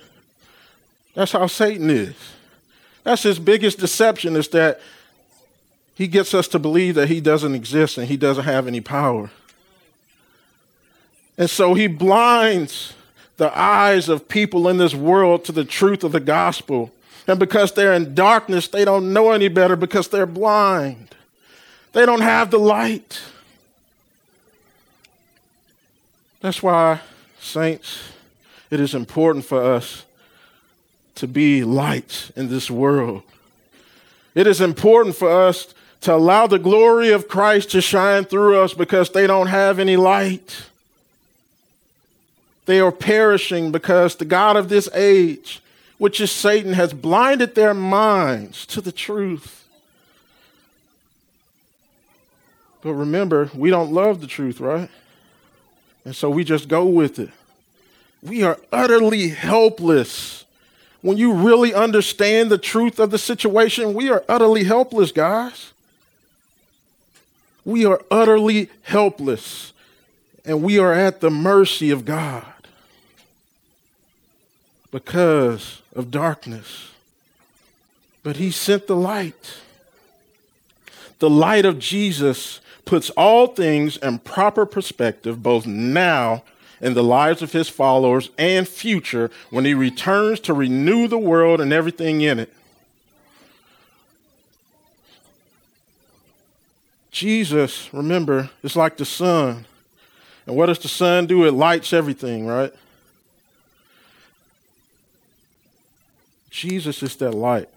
[1.16, 2.16] That's how Satan is.
[3.04, 4.80] That's his biggest deception is that
[5.96, 9.30] he gets us to believe that he doesn't exist and he doesn't have any power.
[11.38, 12.94] And so he blinds
[13.44, 16.94] the eyes of people in this world to the truth of the gospel
[17.28, 21.16] and because they're in darkness, they don't know any better because they're blind.
[21.94, 23.22] They don't have the light.
[26.42, 27.02] That's why,
[27.40, 28.00] saints,
[28.70, 30.06] it is important for us
[31.16, 33.24] to be light in this world.
[34.36, 38.74] It is important for us to allow the glory of Christ to shine through us
[38.74, 40.66] because they don't have any light.
[42.66, 45.62] They are perishing because the God of this age
[46.04, 49.66] which is Satan, has blinded their minds to the truth.
[52.82, 54.90] But remember, we don't love the truth, right?
[56.04, 57.30] And so we just go with it.
[58.22, 60.44] We are utterly helpless.
[61.02, 65.72] When you really understand the truth of the situation, we are utterly helpless, guys.
[67.64, 69.72] We are utterly helpless,
[70.44, 72.53] and we are at the mercy of God
[74.94, 76.92] because of darkness.
[78.22, 79.56] But he sent the light.
[81.18, 86.44] The light of Jesus puts all things in proper perspective, both now
[86.80, 91.60] in the lives of his followers and future when he returns to renew the world
[91.60, 92.54] and everything in it.
[97.10, 99.66] Jesus, remember, is like the sun.
[100.46, 101.46] And what does the sun do?
[101.46, 102.72] It lights everything, right?
[106.54, 107.68] Jesus is that light.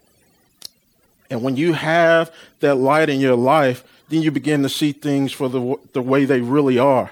[1.30, 5.32] And when you have that light in your life, then you begin to see things
[5.32, 7.10] for the, the way they really are.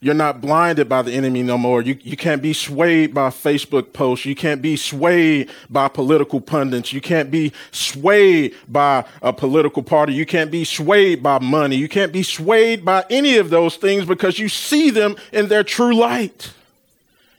[0.00, 1.82] You're not blinded by the enemy no more.
[1.82, 4.24] You, you can't be swayed by Facebook posts.
[4.24, 6.94] You can't be swayed by political pundits.
[6.94, 10.14] You can't be swayed by a political party.
[10.14, 11.76] You can't be swayed by money.
[11.76, 15.62] You can't be swayed by any of those things because you see them in their
[15.62, 16.52] true light.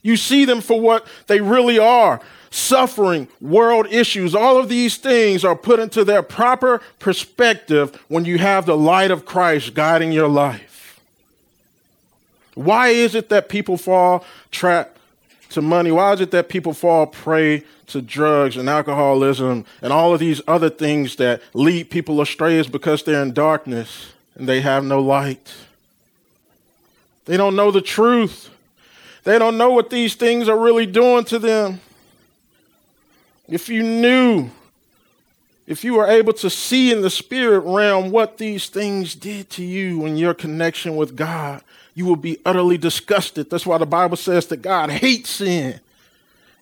[0.03, 5.43] You see them for what they really are suffering, world issues, all of these things
[5.43, 10.27] are put into their proper perspective when you have the light of Christ guiding your
[10.27, 10.99] life.
[12.55, 14.97] Why is it that people fall trapped
[15.51, 15.91] to money?
[15.91, 20.41] Why is it that people fall prey to drugs and alcoholism and all of these
[20.47, 22.57] other things that lead people astray?
[22.57, 25.53] Is because they're in darkness and they have no light.
[27.25, 28.49] They don't know the truth.
[29.23, 31.79] They don't know what these things are really doing to them.
[33.49, 34.49] If you knew,
[35.65, 39.63] if you were able to see in the spirit realm what these things did to
[39.63, 41.61] you in your connection with God,
[41.95, 43.49] you would be utterly disgusted.
[43.49, 45.79] That's why the Bible says that God hates sin.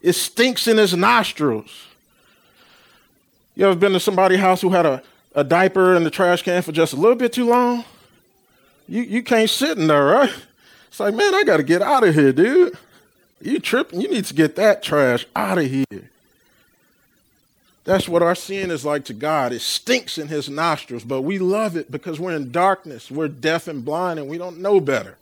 [0.01, 1.85] It stinks in his nostrils.
[3.55, 5.01] You ever been to somebody's house who had a,
[5.35, 7.83] a diaper in the trash can for just a little bit too long?
[8.87, 10.33] You, you can't sit in there, right?
[10.87, 12.77] It's like, man, I got to get out of here, dude.
[13.41, 14.01] You tripping.
[14.01, 16.09] You need to get that trash out of here.
[17.87, 19.53] That's what our sin is like to God.
[19.53, 23.09] It stinks in his nostrils, but we love it because we're in darkness.
[23.09, 25.15] We're deaf and blind and we don't know better.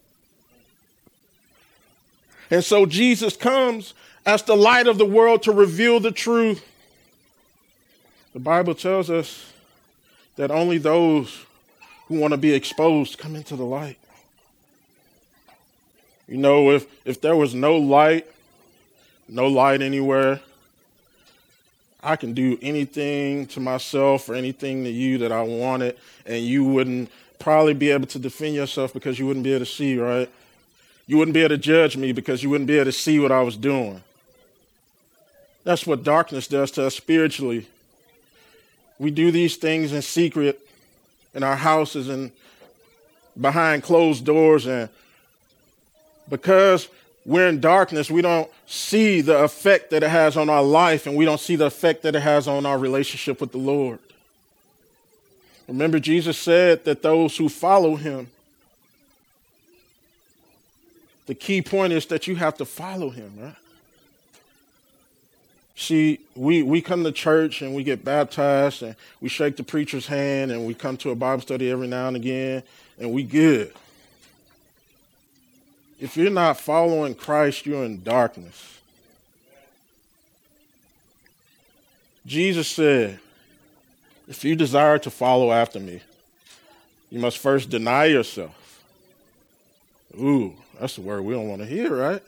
[2.49, 3.93] And so Jesus comes
[4.25, 6.65] as the light of the world to reveal the truth.
[8.34, 9.54] The Bible tells us
[10.36, 11.45] that only those
[12.08, 13.99] who want to be exposed come into the light.
[16.28, 18.25] You know, if, if there was no light,
[19.30, 20.41] no light anywhere,
[22.06, 26.63] I can do anything to myself or anything to you that I wanted, and you
[26.63, 30.30] wouldn't probably be able to defend yourself because you wouldn't be able to see, right?
[31.08, 33.32] You wouldn't be able to judge me because you wouldn't be able to see what
[33.32, 34.04] I was doing.
[35.63, 37.68] That's what darkness does to us spiritually.
[39.00, 40.60] We do these things in secret
[41.34, 42.32] in our houses and
[43.39, 44.89] behind closed doors and
[46.30, 46.88] because
[47.25, 51.15] we're in darkness, we don't see the effect that it has on our life, and
[51.15, 53.99] we don't see the effect that it has on our relationship with the Lord.
[55.67, 58.27] Remember, Jesus said that those who follow him,
[61.25, 63.55] the key point is that you have to follow him, right?
[65.77, 70.07] See, we, we come to church and we get baptized and we shake the preacher's
[70.07, 72.63] hand and we come to a Bible study every now and again
[72.97, 73.73] and we good.
[76.06, 78.80] If you're not following Christ, you're in darkness.
[82.28, 83.20] Jesus said,
[84.28, 86.02] If you desire to follow after me,
[87.10, 88.84] you must first deny yourself.
[90.15, 92.22] Ooh, that's the word we don't want to hear, right?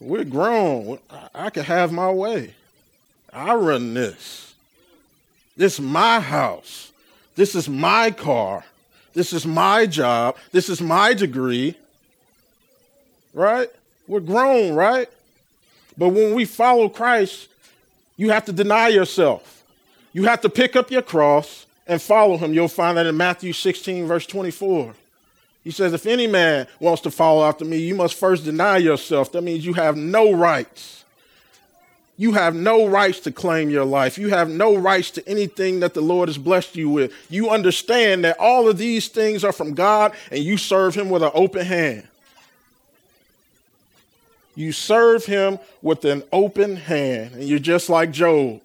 [0.00, 0.98] We're grown.
[1.32, 2.52] I can have my way.
[3.32, 4.54] I run this.
[5.56, 6.90] This is my house.
[7.36, 8.64] This is my car.
[9.12, 10.36] This is my job.
[10.50, 11.76] This is my degree
[13.36, 13.68] right?
[14.08, 15.08] We're grown, right?
[15.96, 17.48] But when we follow Christ,
[18.16, 19.62] you have to deny yourself.
[20.12, 22.54] You have to pick up your cross and follow him.
[22.54, 24.94] You'll find that in Matthew 16, verse 24.
[25.62, 29.32] He says, If any man wants to follow after me, you must first deny yourself.
[29.32, 31.04] That means you have no rights.
[32.16, 34.16] You have no rights to claim your life.
[34.16, 37.12] You have no rights to anything that the Lord has blessed you with.
[37.28, 41.22] You understand that all of these things are from God and you serve him with
[41.22, 42.08] an open hand.
[44.56, 48.62] You serve him with an open hand, and you're just like Job.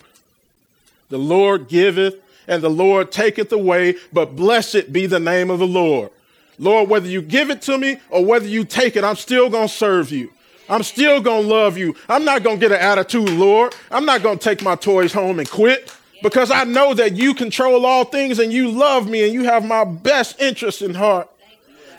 [1.10, 2.16] The Lord giveth,
[2.48, 6.10] and the Lord taketh away, but blessed be the name of the Lord.
[6.58, 9.68] Lord, whether you give it to me or whether you take it, I'm still going
[9.68, 10.32] to serve you.
[10.70, 11.96] I'm still going to love you.
[12.08, 13.76] I'm not going to get an attitude, Lord.
[13.90, 17.34] I'm not going to take my toys home and quit because I know that you
[17.34, 21.30] control all things and you love me and you have my best interest in heart.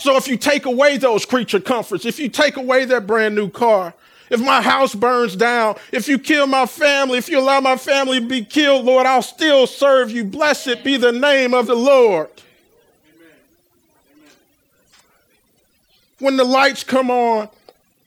[0.03, 3.49] So if you take away those creature comforts, if you take away that brand new
[3.49, 3.95] car,
[4.31, 8.19] if my house burns down, if you kill my family, if you allow my family
[8.19, 10.25] to be killed, Lord, I'll still serve you.
[10.25, 12.29] Blessed be the name of the Lord.
[16.19, 17.49] When the lights come on,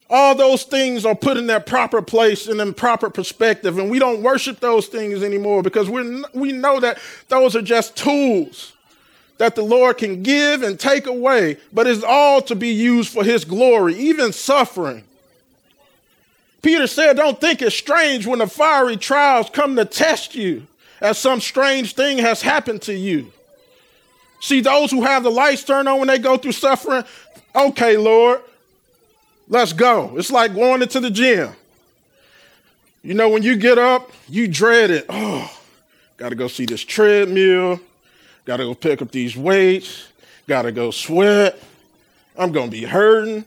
[0.09, 3.99] all those things are put in their proper place and in proper perspective, and we
[3.99, 8.73] don't worship those things anymore because we we know that those are just tools
[9.37, 13.23] that the Lord can give and take away, but it's all to be used for
[13.23, 15.03] his glory, even suffering.
[16.61, 20.65] Peter said, Don't think it's strange when the fiery trials come to test you,
[21.01, 23.31] as some strange thing has happened to you.
[24.39, 27.03] See, those who have the lights turned on when they go through suffering,
[27.55, 28.41] okay, Lord,
[29.47, 30.17] let's go.
[30.17, 31.51] It's like going into the gym.
[33.03, 35.05] You know, when you get up, you dread it.
[35.09, 35.55] Oh,
[36.17, 37.79] got to go see this treadmill.
[38.45, 40.07] Got to go pick up these weights.
[40.47, 41.59] Got to go sweat.
[42.37, 43.45] I'm going to be hurting.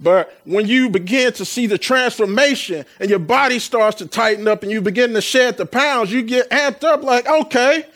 [0.00, 4.62] But when you begin to see the transformation and your body starts to tighten up
[4.62, 7.86] and you begin to shed the pounds, you get amped up like, okay,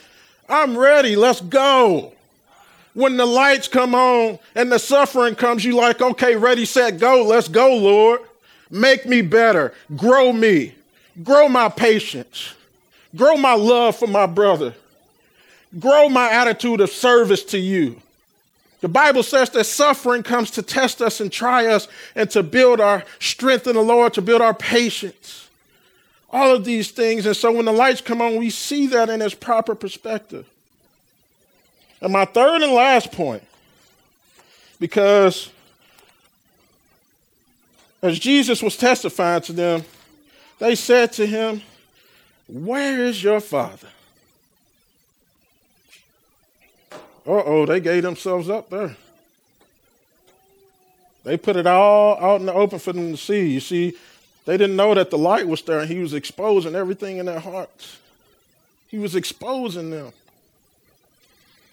[0.48, 1.16] I'm ready.
[1.16, 2.12] Let's go.
[2.94, 7.22] When the lights come on and the suffering comes, you like, okay, ready, set, go.
[7.22, 8.20] Let's go, Lord.
[8.70, 9.74] Make me better.
[9.96, 10.74] Grow me.
[11.22, 12.54] Grow my patience.
[13.14, 14.74] Grow my love for my brother.
[15.78, 18.00] Grow my attitude of service to you.
[18.80, 22.80] The Bible says that suffering comes to test us and try us and to build
[22.80, 25.48] our strength in the Lord, to build our patience.
[26.30, 27.26] All of these things.
[27.26, 30.48] And so when the lights come on, we see that in its proper perspective.
[32.00, 33.42] And my third and last point,
[34.78, 35.50] because
[38.00, 39.84] as Jesus was testifying to them,
[40.58, 41.60] they said to him,
[42.48, 43.88] Where is your father?
[47.30, 48.96] Uh oh, they gave themselves up there.
[51.22, 53.50] They put it all out in the open for them to see.
[53.50, 53.94] You see,
[54.46, 57.38] they didn't know that the light was there and he was exposing everything in their
[57.38, 57.98] hearts.
[58.88, 60.12] He was exposing them.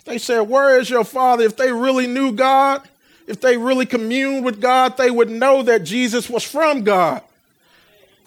[0.06, 1.46] They said, Where is your father?
[1.46, 2.88] If they really knew God,
[3.26, 7.24] if they really communed with God, they would know that Jesus was from God.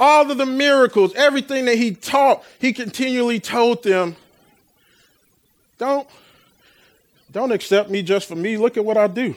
[0.01, 4.17] All of the miracles, everything that he taught, he continually told them,
[5.79, 6.09] Don't
[7.33, 8.57] don't accept me just for me.
[8.57, 9.35] Look at what I do.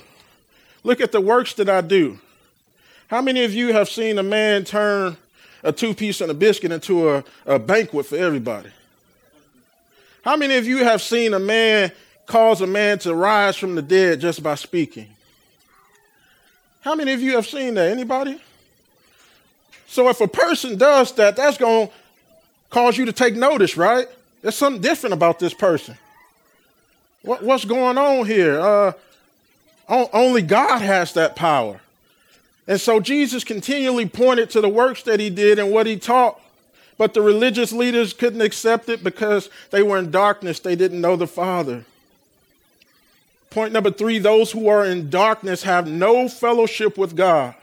[0.84, 2.20] Look at the works that I do.
[3.08, 5.18] How many of you have seen a man turn
[5.62, 8.70] a two piece and a biscuit into a, a banquet for everybody?
[10.24, 11.91] How many of you have seen a man
[12.26, 15.08] cause a man to rise from the dead just by speaking?
[16.82, 17.91] How many of you have seen that?
[17.91, 18.41] Anybody?
[19.88, 21.94] So if a person does that, that's going to
[22.70, 24.08] cause you to take notice, right?
[24.41, 25.98] There's something different about this person.
[27.24, 28.60] What, what's going on here?
[28.60, 28.94] Uh,
[29.90, 31.82] only God has that power.
[32.68, 36.40] And so Jesus continually pointed to the works that he did and what he taught.
[36.98, 40.60] But the religious leaders couldn't accept it because they were in darkness.
[40.60, 41.86] They didn't know the Father.
[43.50, 47.56] Point number three those who are in darkness have no fellowship with God.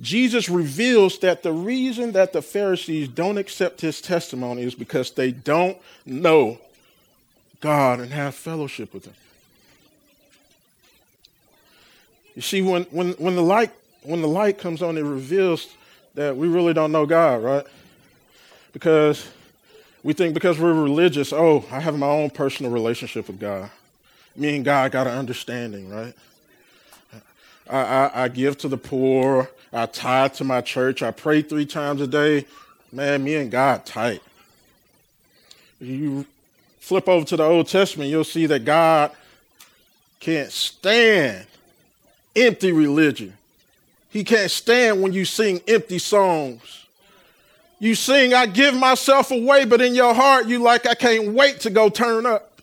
[0.00, 5.32] Jesus reveals that the reason that the Pharisees don't accept his testimony is because they
[5.32, 5.76] don't
[6.06, 6.58] know
[7.60, 9.14] God and have fellowship with Him.
[12.34, 15.68] You see, when, when, when, the light, when the light comes on, it reveals
[16.14, 17.64] that we really don't know God, right?
[18.72, 19.28] Because
[20.02, 23.70] we think because we're religious, oh, I have my own personal relationship with God.
[24.36, 26.14] Me and God got an understanding, right?
[27.68, 29.50] I, I, I give to the poor.
[29.72, 31.02] I tithe to my church.
[31.02, 32.46] I pray three times a day.
[32.92, 34.22] Man, me and God tight.
[35.80, 36.24] You
[36.88, 39.10] flip over to the Old Testament, you'll see that God
[40.20, 41.46] can't stand
[42.34, 43.34] empty religion.
[44.08, 46.86] He can't stand when you sing empty songs.
[47.78, 51.60] You sing, I give myself away, but in your heart, you like, I can't wait
[51.60, 52.62] to go turn up.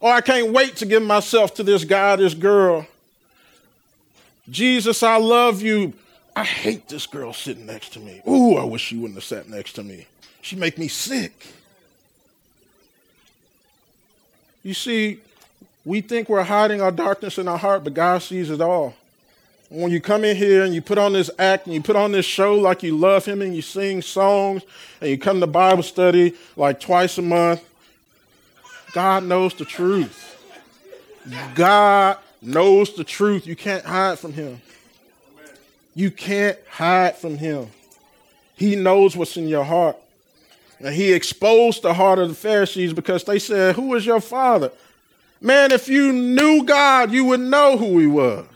[0.00, 2.88] Or I can't wait to give myself to this guy, this girl.
[4.50, 5.92] Jesus, I love you.
[6.34, 8.20] I hate this girl sitting next to me.
[8.28, 10.08] Ooh, I wish she wouldn't have sat next to me.
[10.42, 11.46] She make me sick.
[14.66, 15.20] You see,
[15.84, 18.96] we think we're hiding our darkness in our heart, but God sees it all.
[19.68, 22.10] When you come in here and you put on this act and you put on
[22.10, 24.64] this show like you love Him and you sing songs
[25.00, 27.62] and you come to Bible study like twice a month,
[28.92, 30.36] God knows the truth.
[31.54, 33.46] God knows the truth.
[33.46, 34.60] You can't hide from Him.
[35.94, 37.68] You can't hide from Him.
[38.56, 39.96] He knows what's in your heart.
[40.78, 44.70] And he exposed the heart of the Pharisees because they said, Who is your father?
[45.40, 48.46] Man, if you knew God, you would know who he was.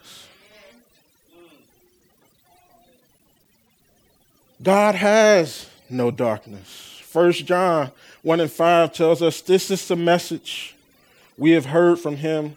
[4.62, 7.01] God has no darkness.
[7.03, 7.91] First John
[8.23, 10.75] 1 and 5 tells us this is the message
[11.39, 12.57] we have heard from him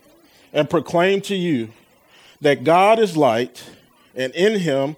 [0.51, 1.70] and proclaim to you
[2.41, 3.64] that God is light
[4.16, 4.97] and in him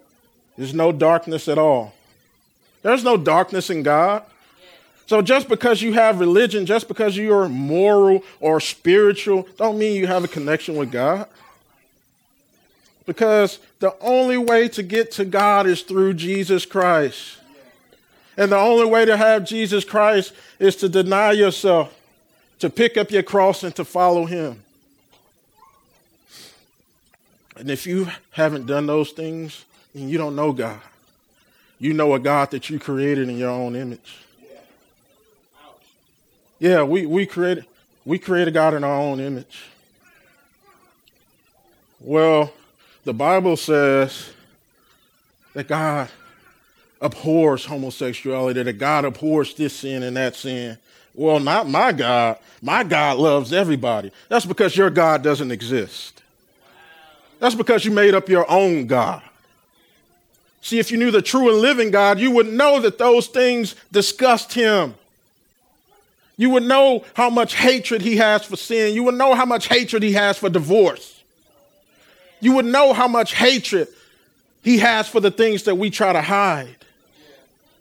[0.58, 1.94] is no darkness at all.
[2.82, 4.24] There's no darkness in God.
[5.08, 9.96] So just because you have religion, just because you are moral or spiritual, don't mean
[9.96, 11.28] you have a connection with God.
[13.06, 17.38] Because the only way to get to God is through Jesus Christ.
[18.36, 21.96] And the only way to have Jesus Christ is to deny yourself,
[22.60, 24.62] to pick up your cross and to follow him.
[27.58, 30.82] And if you haven't done those things, then you don't know God.
[31.80, 34.25] You know a God that you created in your own image.
[36.60, 37.66] Yeah, we, we created
[38.06, 39.64] we created God in our own image.
[42.00, 42.54] Well,
[43.04, 44.30] the Bible says
[45.54, 46.10] that God
[47.02, 50.78] abhors homosexuality, that God abhors this sin and that sin.
[51.16, 52.38] Well, not my God.
[52.62, 54.12] My God loves everybody.
[54.30, 56.22] That's because your God doesn't exist.
[57.40, 59.22] That's because you made up your own God.
[60.62, 63.76] See, if you knew the true and living God, you would know that those things
[63.92, 64.96] disgust him.
[66.38, 68.94] You would know how much hatred he has for sin.
[68.94, 71.24] You would know how much hatred he has for divorce.
[72.42, 73.88] You would know how much hatred
[74.62, 76.76] he has for the things that we try to hide,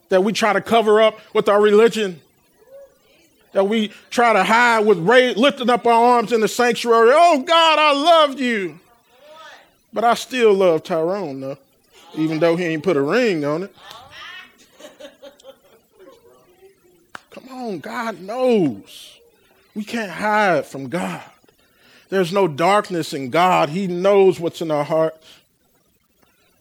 [0.08, 2.20] that we try to cover up with our religion,
[3.52, 7.10] that we try to hide with lifting up our arms in the sanctuary.
[7.12, 8.78] Oh God, I love you.
[9.92, 11.58] But I still love Tyrone, though,
[12.14, 13.74] even though he ain't put a ring on it.
[17.54, 19.18] On, God knows.
[19.74, 21.22] We can't hide from God.
[22.08, 23.70] There's no darkness in God.
[23.70, 25.26] He knows what's in our hearts.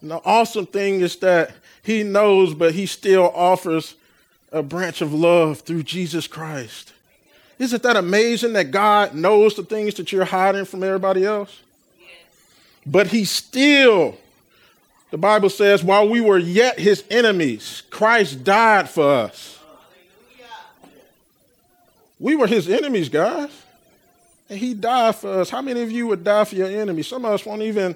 [0.02, 1.52] And the awesome thing is that
[1.84, 3.96] He knows, but He still offers
[4.52, 6.94] a branch of love through Jesus Christ.
[7.60, 11.62] Isn't that amazing that God knows the things that you're hiding from everybody else?
[12.86, 14.18] But He still,
[15.12, 19.60] the Bible says, while we were yet His enemies, Christ died for us.
[22.20, 23.50] We were His enemies, guys.
[24.50, 25.50] And He died for us.
[25.50, 27.08] How many of you would die for your enemies?
[27.08, 27.96] Some of us won't even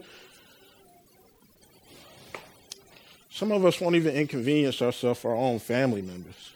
[3.37, 6.53] Some of us won't even inconvenience ourselves for our own family members.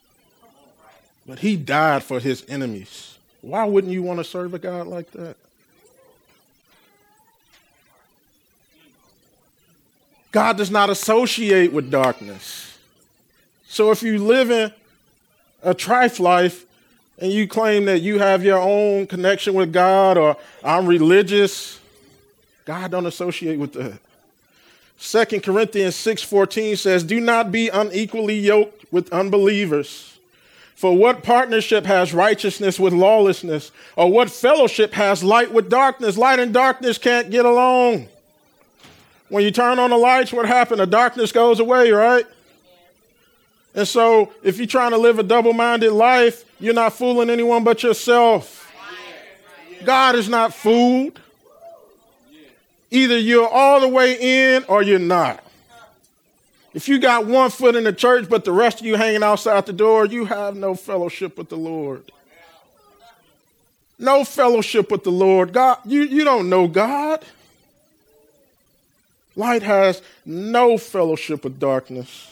[1.27, 3.19] But he died for his enemies.
[3.41, 5.35] Why wouldn't you want to serve a God like that?
[10.31, 12.79] God does not associate with darkness.
[13.67, 14.73] So if you live in
[15.61, 16.65] a trife life
[17.17, 21.79] and you claim that you have your own connection with God or I'm religious,
[22.65, 23.99] God don't associate with that.
[24.99, 30.17] 2 Corinthians 6:14 says, "Do not be unequally yoked with unbelievers.
[30.75, 33.71] For what partnership has righteousness with lawlessness?
[33.95, 36.17] Or what fellowship has light with darkness?
[36.17, 38.07] Light and darkness can't get along.
[39.29, 40.81] When you turn on the lights, what happened?
[40.81, 42.25] The darkness goes away, right?
[43.73, 47.63] And so, if you're trying to live a double minded life, you're not fooling anyone
[47.63, 48.71] but yourself.
[49.83, 51.19] God is not fooled.
[52.91, 55.43] Either you're all the way in or you're not.
[56.73, 59.65] If you got one foot in the church, but the rest of you hanging outside
[59.65, 62.11] the door, you have no fellowship with the Lord.
[63.97, 65.53] No fellowship with the Lord.
[65.53, 67.23] God, you, you don't know God.
[69.35, 72.30] Light has no fellowship with darkness.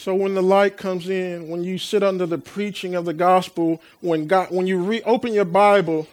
[0.00, 3.82] So when the light comes in, when you sit under the preaching of the gospel,
[4.00, 6.08] when God, when you reopen your Bible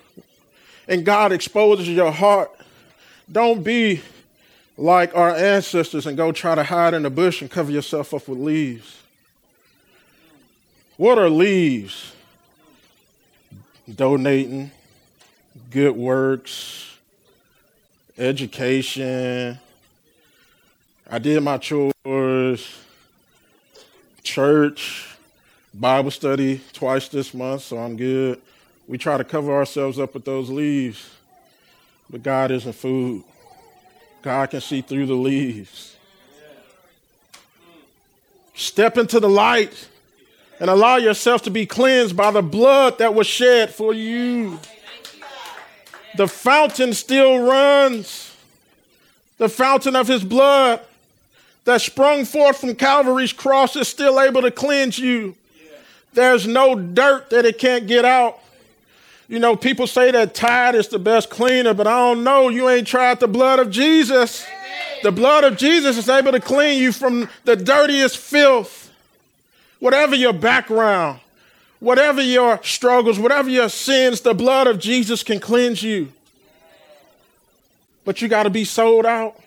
[0.90, 2.52] and God exposes your heart,
[3.32, 4.02] don't be
[4.76, 8.28] like our ancestors and go try to hide in the bush and cover yourself up
[8.28, 9.02] with leaves.
[10.98, 12.12] What are leaves?
[13.90, 14.70] Donating,
[15.72, 16.94] good works,
[18.18, 19.58] education.
[21.10, 22.68] I did my chores
[24.28, 25.08] church,
[25.74, 28.42] Bible study twice this month, so I'm good.
[28.88, 31.10] We try to cover ourselves up with those leaves,
[32.10, 33.24] but God isn't food.
[34.22, 35.96] God can see through the leaves.
[38.54, 39.88] Step into the light
[40.60, 44.60] and allow yourself to be cleansed by the blood that was shed for you.
[46.16, 48.36] The fountain still runs.
[49.38, 50.82] The fountain of his blood
[51.68, 55.36] that sprung forth from Calvary's cross is still able to cleanse you.
[56.14, 58.40] There's no dirt that it can't get out.
[59.28, 62.48] You know, people say that Tide is the best cleaner, but I don't know.
[62.48, 64.48] You ain't tried the blood of Jesus.
[65.04, 68.90] The blood of Jesus is able to clean you from the dirtiest filth.
[69.80, 71.20] Whatever your background,
[71.82, 76.14] whatever your struggles, whatever your sins, the blood of Jesus can cleanse you.
[78.06, 79.38] But you got to be sold out.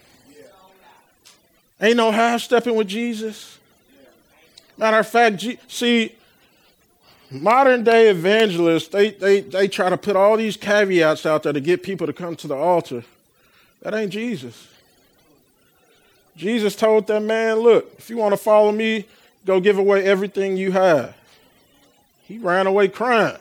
[1.80, 3.58] Ain't no half stepping with Jesus.
[4.76, 6.14] Matter of fact, see,
[7.30, 11.60] modern day evangelists, they, they, they try to put all these caveats out there to
[11.60, 13.04] get people to come to the altar.
[13.82, 14.68] That ain't Jesus.
[16.36, 19.06] Jesus told that man, look, if you want to follow me,
[19.44, 21.16] go give away everything you have.
[22.24, 23.38] He ran away crying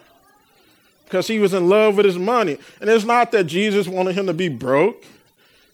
[1.06, 2.58] because he was in love with his money.
[2.82, 5.04] And it's not that Jesus wanted him to be broke.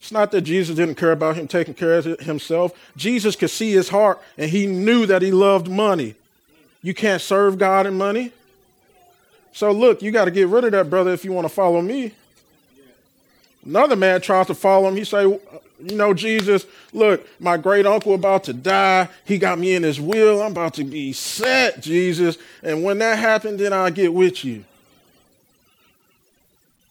[0.06, 2.74] It's not that Jesus didn't care about him taking care of himself.
[2.95, 6.14] Jesus could see his heart and he knew that he loved money.
[6.84, 8.32] You can't serve God in money.
[9.51, 11.82] So, look, you got to get rid of that, brother, if you want to follow
[11.82, 12.12] me.
[13.66, 14.95] Another man tries to follow him.
[14.95, 19.10] He say, you know, Jesus, look, my great uncle about to die.
[19.26, 20.43] He got me in his will.
[20.43, 22.38] I'm about to be set, Jesus.
[22.62, 24.66] And when that happened, then I'll get with you.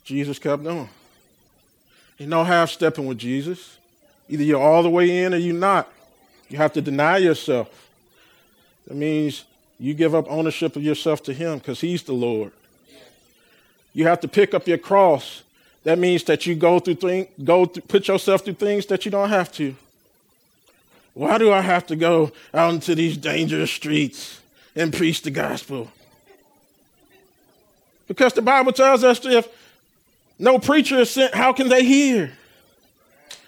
[0.02, 0.88] Jesus kept going.
[2.18, 3.78] You no half stepping with Jesus.
[4.28, 5.90] Either you're all the way in or you're not.
[6.48, 7.90] You have to deny yourself.
[8.86, 9.44] That means
[9.78, 12.52] you give up ownership of yourself to Him because He's the Lord.
[13.92, 15.42] You have to pick up your cross.
[15.84, 19.10] That means that you go through things, go through, put yourself through things that you
[19.10, 19.74] don't have to.
[21.12, 24.40] Why do I have to go out into these dangerous streets
[24.74, 25.90] and preach the gospel?
[28.08, 29.48] Because the Bible tells us if
[30.38, 32.32] no preacher is sent, how can they hear?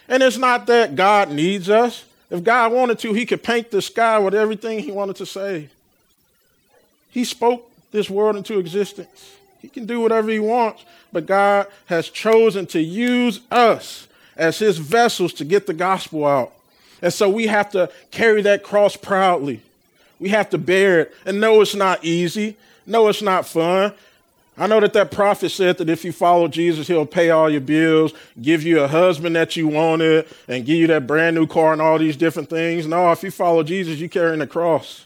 [0.09, 2.05] And it's not that God needs us.
[2.31, 5.69] If God wanted to, he could paint the sky with everything he wanted to say.
[7.11, 9.33] He spoke this world into existence.
[9.61, 14.07] He can do whatever he wants, but God has chosen to use us
[14.37, 16.53] as his vessels to get the gospel out.
[17.03, 19.61] And so we have to carry that cross proudly.
[20.19, 21.15] We have to bear it.
[21.25, 22.57] And no, it's not easy.
[22.87, 23.93] No, it's not fun.
[24.59, 27.61] I know that that prophet said that if you follow Jesus, he'll pay all your
[27.61, 31.75] bills, give you a husband that you wanted, and give you that brand new car
[31.75, 32.87] and all these different things.
[32.87, 35.05] No, if you follow Jesus, you're carrying the cross.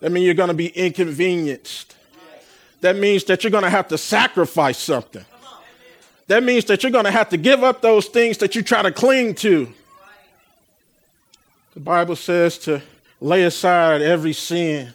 [0.00, 1.96] That means you're going to be inconvenienced.
[2.82, 5.24] That means that you're going to have to sacrifice something.
[6.26, 8.82] That means that you're going to have to give up those things that you try
[8.82, 9.72] to cling to.
[11.72, 12.82] The Bible says to
[13.18, 14.92] lay aside every sin,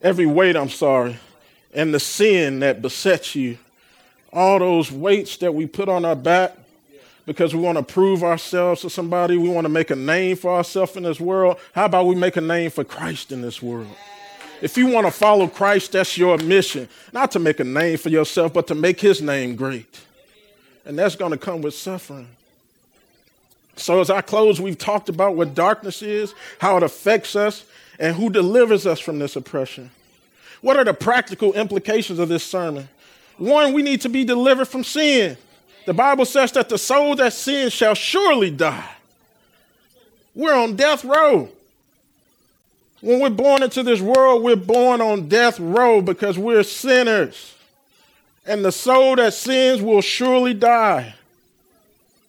[0.00, 1.18] every weight, I'm sorry
[1.76, 3.58] and the sin that besets you.
[4.32, 6.56] All those weights that we put on our back
[7.26, 10.54] because we want to prove ourselves to somebody, we want to make a name for
[10.54, 11.58] ourselves in this world.
[11.74, 13.94] How about we make a name for Christ in this world?
[14.62, 16.88] If you want to follow Christ, that's your mission.
[17.12, 20.00] Not to make a name for yourself, but to make his name great.
[20.86, 22.28] And that's going to come with suffering.
[23.74, 27.66] So, as I close, we've talked about what darkness is, how it affects us,
[27.98, 29.90] and who delivers us from this oppression.
[30.66, 32.88] What are the practical implications of this sermon?
[33.38, 35.36] One, we need to be delivered from sin.
[35.84, 38.90] The Bible says that the soul that sins shall surely die.
[40.34, 41.50] We're on death row.
[43.00, 47.54] When we're born into this world, we're born on death row because we're sinners.
[48.44, 51.14] And the soul that sins will surely die.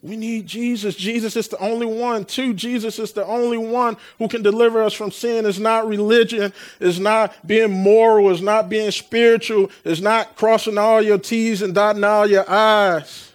[0.07, 0.95] We need Jesus.
[0.95, 2.23] Jesus is the only one.
[2.23, 5.45] Two, Jesus is the only one who can deliver us from sin.
[5.45, 6.53] It's not religion.
[6.79, 8.31] It's not being moral.
[8.31, 9.69] It's not being spiritual.
[9.83, 13.29] It's not crossing all your T's and dotting all your I's.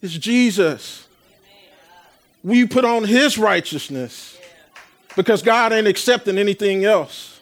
[0.00, 1.08] It's Jesus.
[2.44, 4.38] We put on his righteousness
[5.16, 7.37] because God ain't accepting anything else.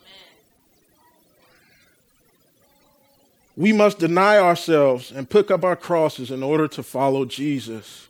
[3.57, 8.07] We must deny ourselves and pick up our crosses in order to follow Jesus.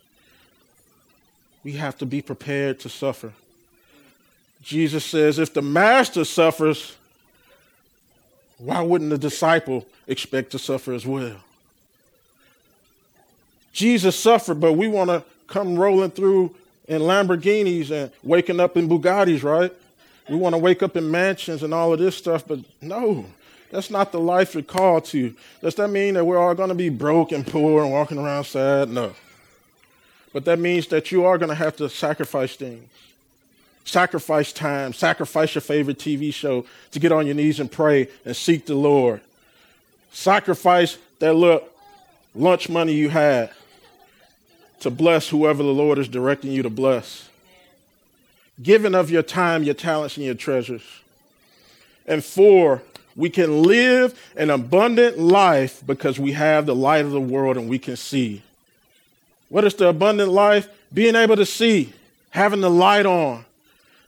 [1.63, 3.33] We have to be prepared to suffer.
[4.61, 6.97] Jesus says, if the master suffers,
[8.57, 11.37] why wouldn't the disciple expect to suffer as well?
[13.71, 16.53] Jesus suffered, but we want to come rolling through
[16.87, 19.71] in Lamborghinis and waking up in Bugattis, right?
[20.27, 23.25] We want to wake up in mansions and all of this stuff, but no,
[23.69, 25.35] that's not the life you're called to.
[25.61, 28.45] Does that mean that we're all going to be broke and poor and walking around
[28.45, 28.89] sad?
[28.89, 29.13] No.
[30.33, 32.89] But that means that you are going to have to sacrifice things.
[33.85, 38.35] Sacrifice time, sacrifice your favorite TV show to get on your knees and pray and
[38.35, 39.21] seek the Lord.
[40.11, 41.67] Sacrifice that little
[42.35, 43.49] lunch money you had
[44.81, 47.29] to bless whoever the Lord is directing you to bless.
[48.61, 50.83] Giving of your time, your talents, and your treasures.
[52.05, 52.81] And four,
[53.17, 57.67] we can live an abundant life because we have the light of the world and
[57.67, 58.43] we can see.
[59.49, 60.69] What is the abundant life?
[60.93, 61.91] Being able to see,
[62.29, 63.43] having the light on,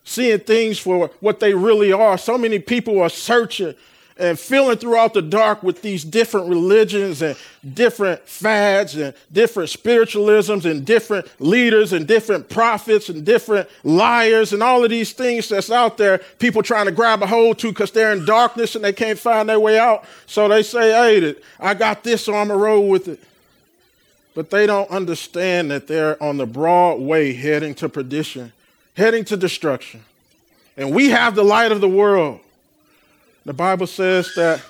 [0.03, 2.17] seeing things for what they really are.
[2.19, 3.73] So many people are searching
[4.19, 7.37] and feeling throughout the dark with these different religions and
[7.73, 14.61] different fads and different spiritualisms and different leaders and different prophets and different liars and
[14.61, 17.91] all of these things that's out there, people trying to grab a hold to because
[17.91, 20.03] they're in darkness and they can't find their way out.
[20.25, 23.21] So they say, hey, I got this, so I'm going to roll with it.
[24.35, 28.51] But they don't understand that they're on the broad way heading to perdition,
[28.95, 30.03] heading to destruction.
[30.75, 32.41] And we have the light of the world.
[33.45, 34.61] The Bible says that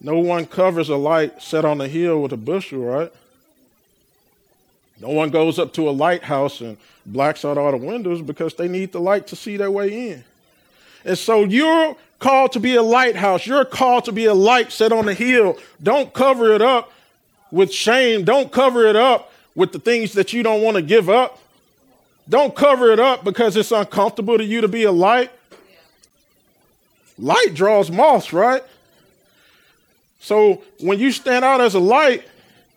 [0.00, 3.12] no one covers a light set on a hill with a bushel, right?
[5.00, 8.68] No one goes up to a lighthouse and blacks out all the windows because they
[8.68, 10.24] need the light to see their way in.
[11.04, 13.46] And so you're called to be a lighthouse.
[13.46, 15.58] You're called to be a light set on a hill.
[15.82, 16.92] Don't cover it up
[17.50, 18.24] with shame.
[18.24, 21.38] Don't cover it up with the things that you don't want to give up.
[22.28, 25.30] Don't cover it up because it's uncomfortable to you to be a light.
[27.18, 28.62] Light draws moths, right?
[30.20, 32.24] So when you stand out as a light,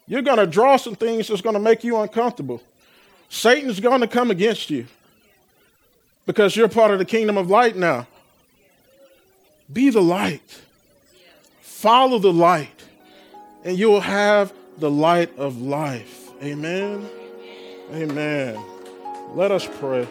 [0.08, 2.62] you're going to draw some things that's going to make you uncomfortable.
[3.30, 4.88] Satan's going to come against you
[6.26, 8.08] because you're part of the kingdom of light now.
[9.72, 10.62] Be the light,
[11.62, 12.84] follow the light,
[13.64, 16.30] and you'll have the light of life.
[16.42, 17.08] Amen.
[17.94, 18.60] Amen.
[19.36, 20.08] Let us pray.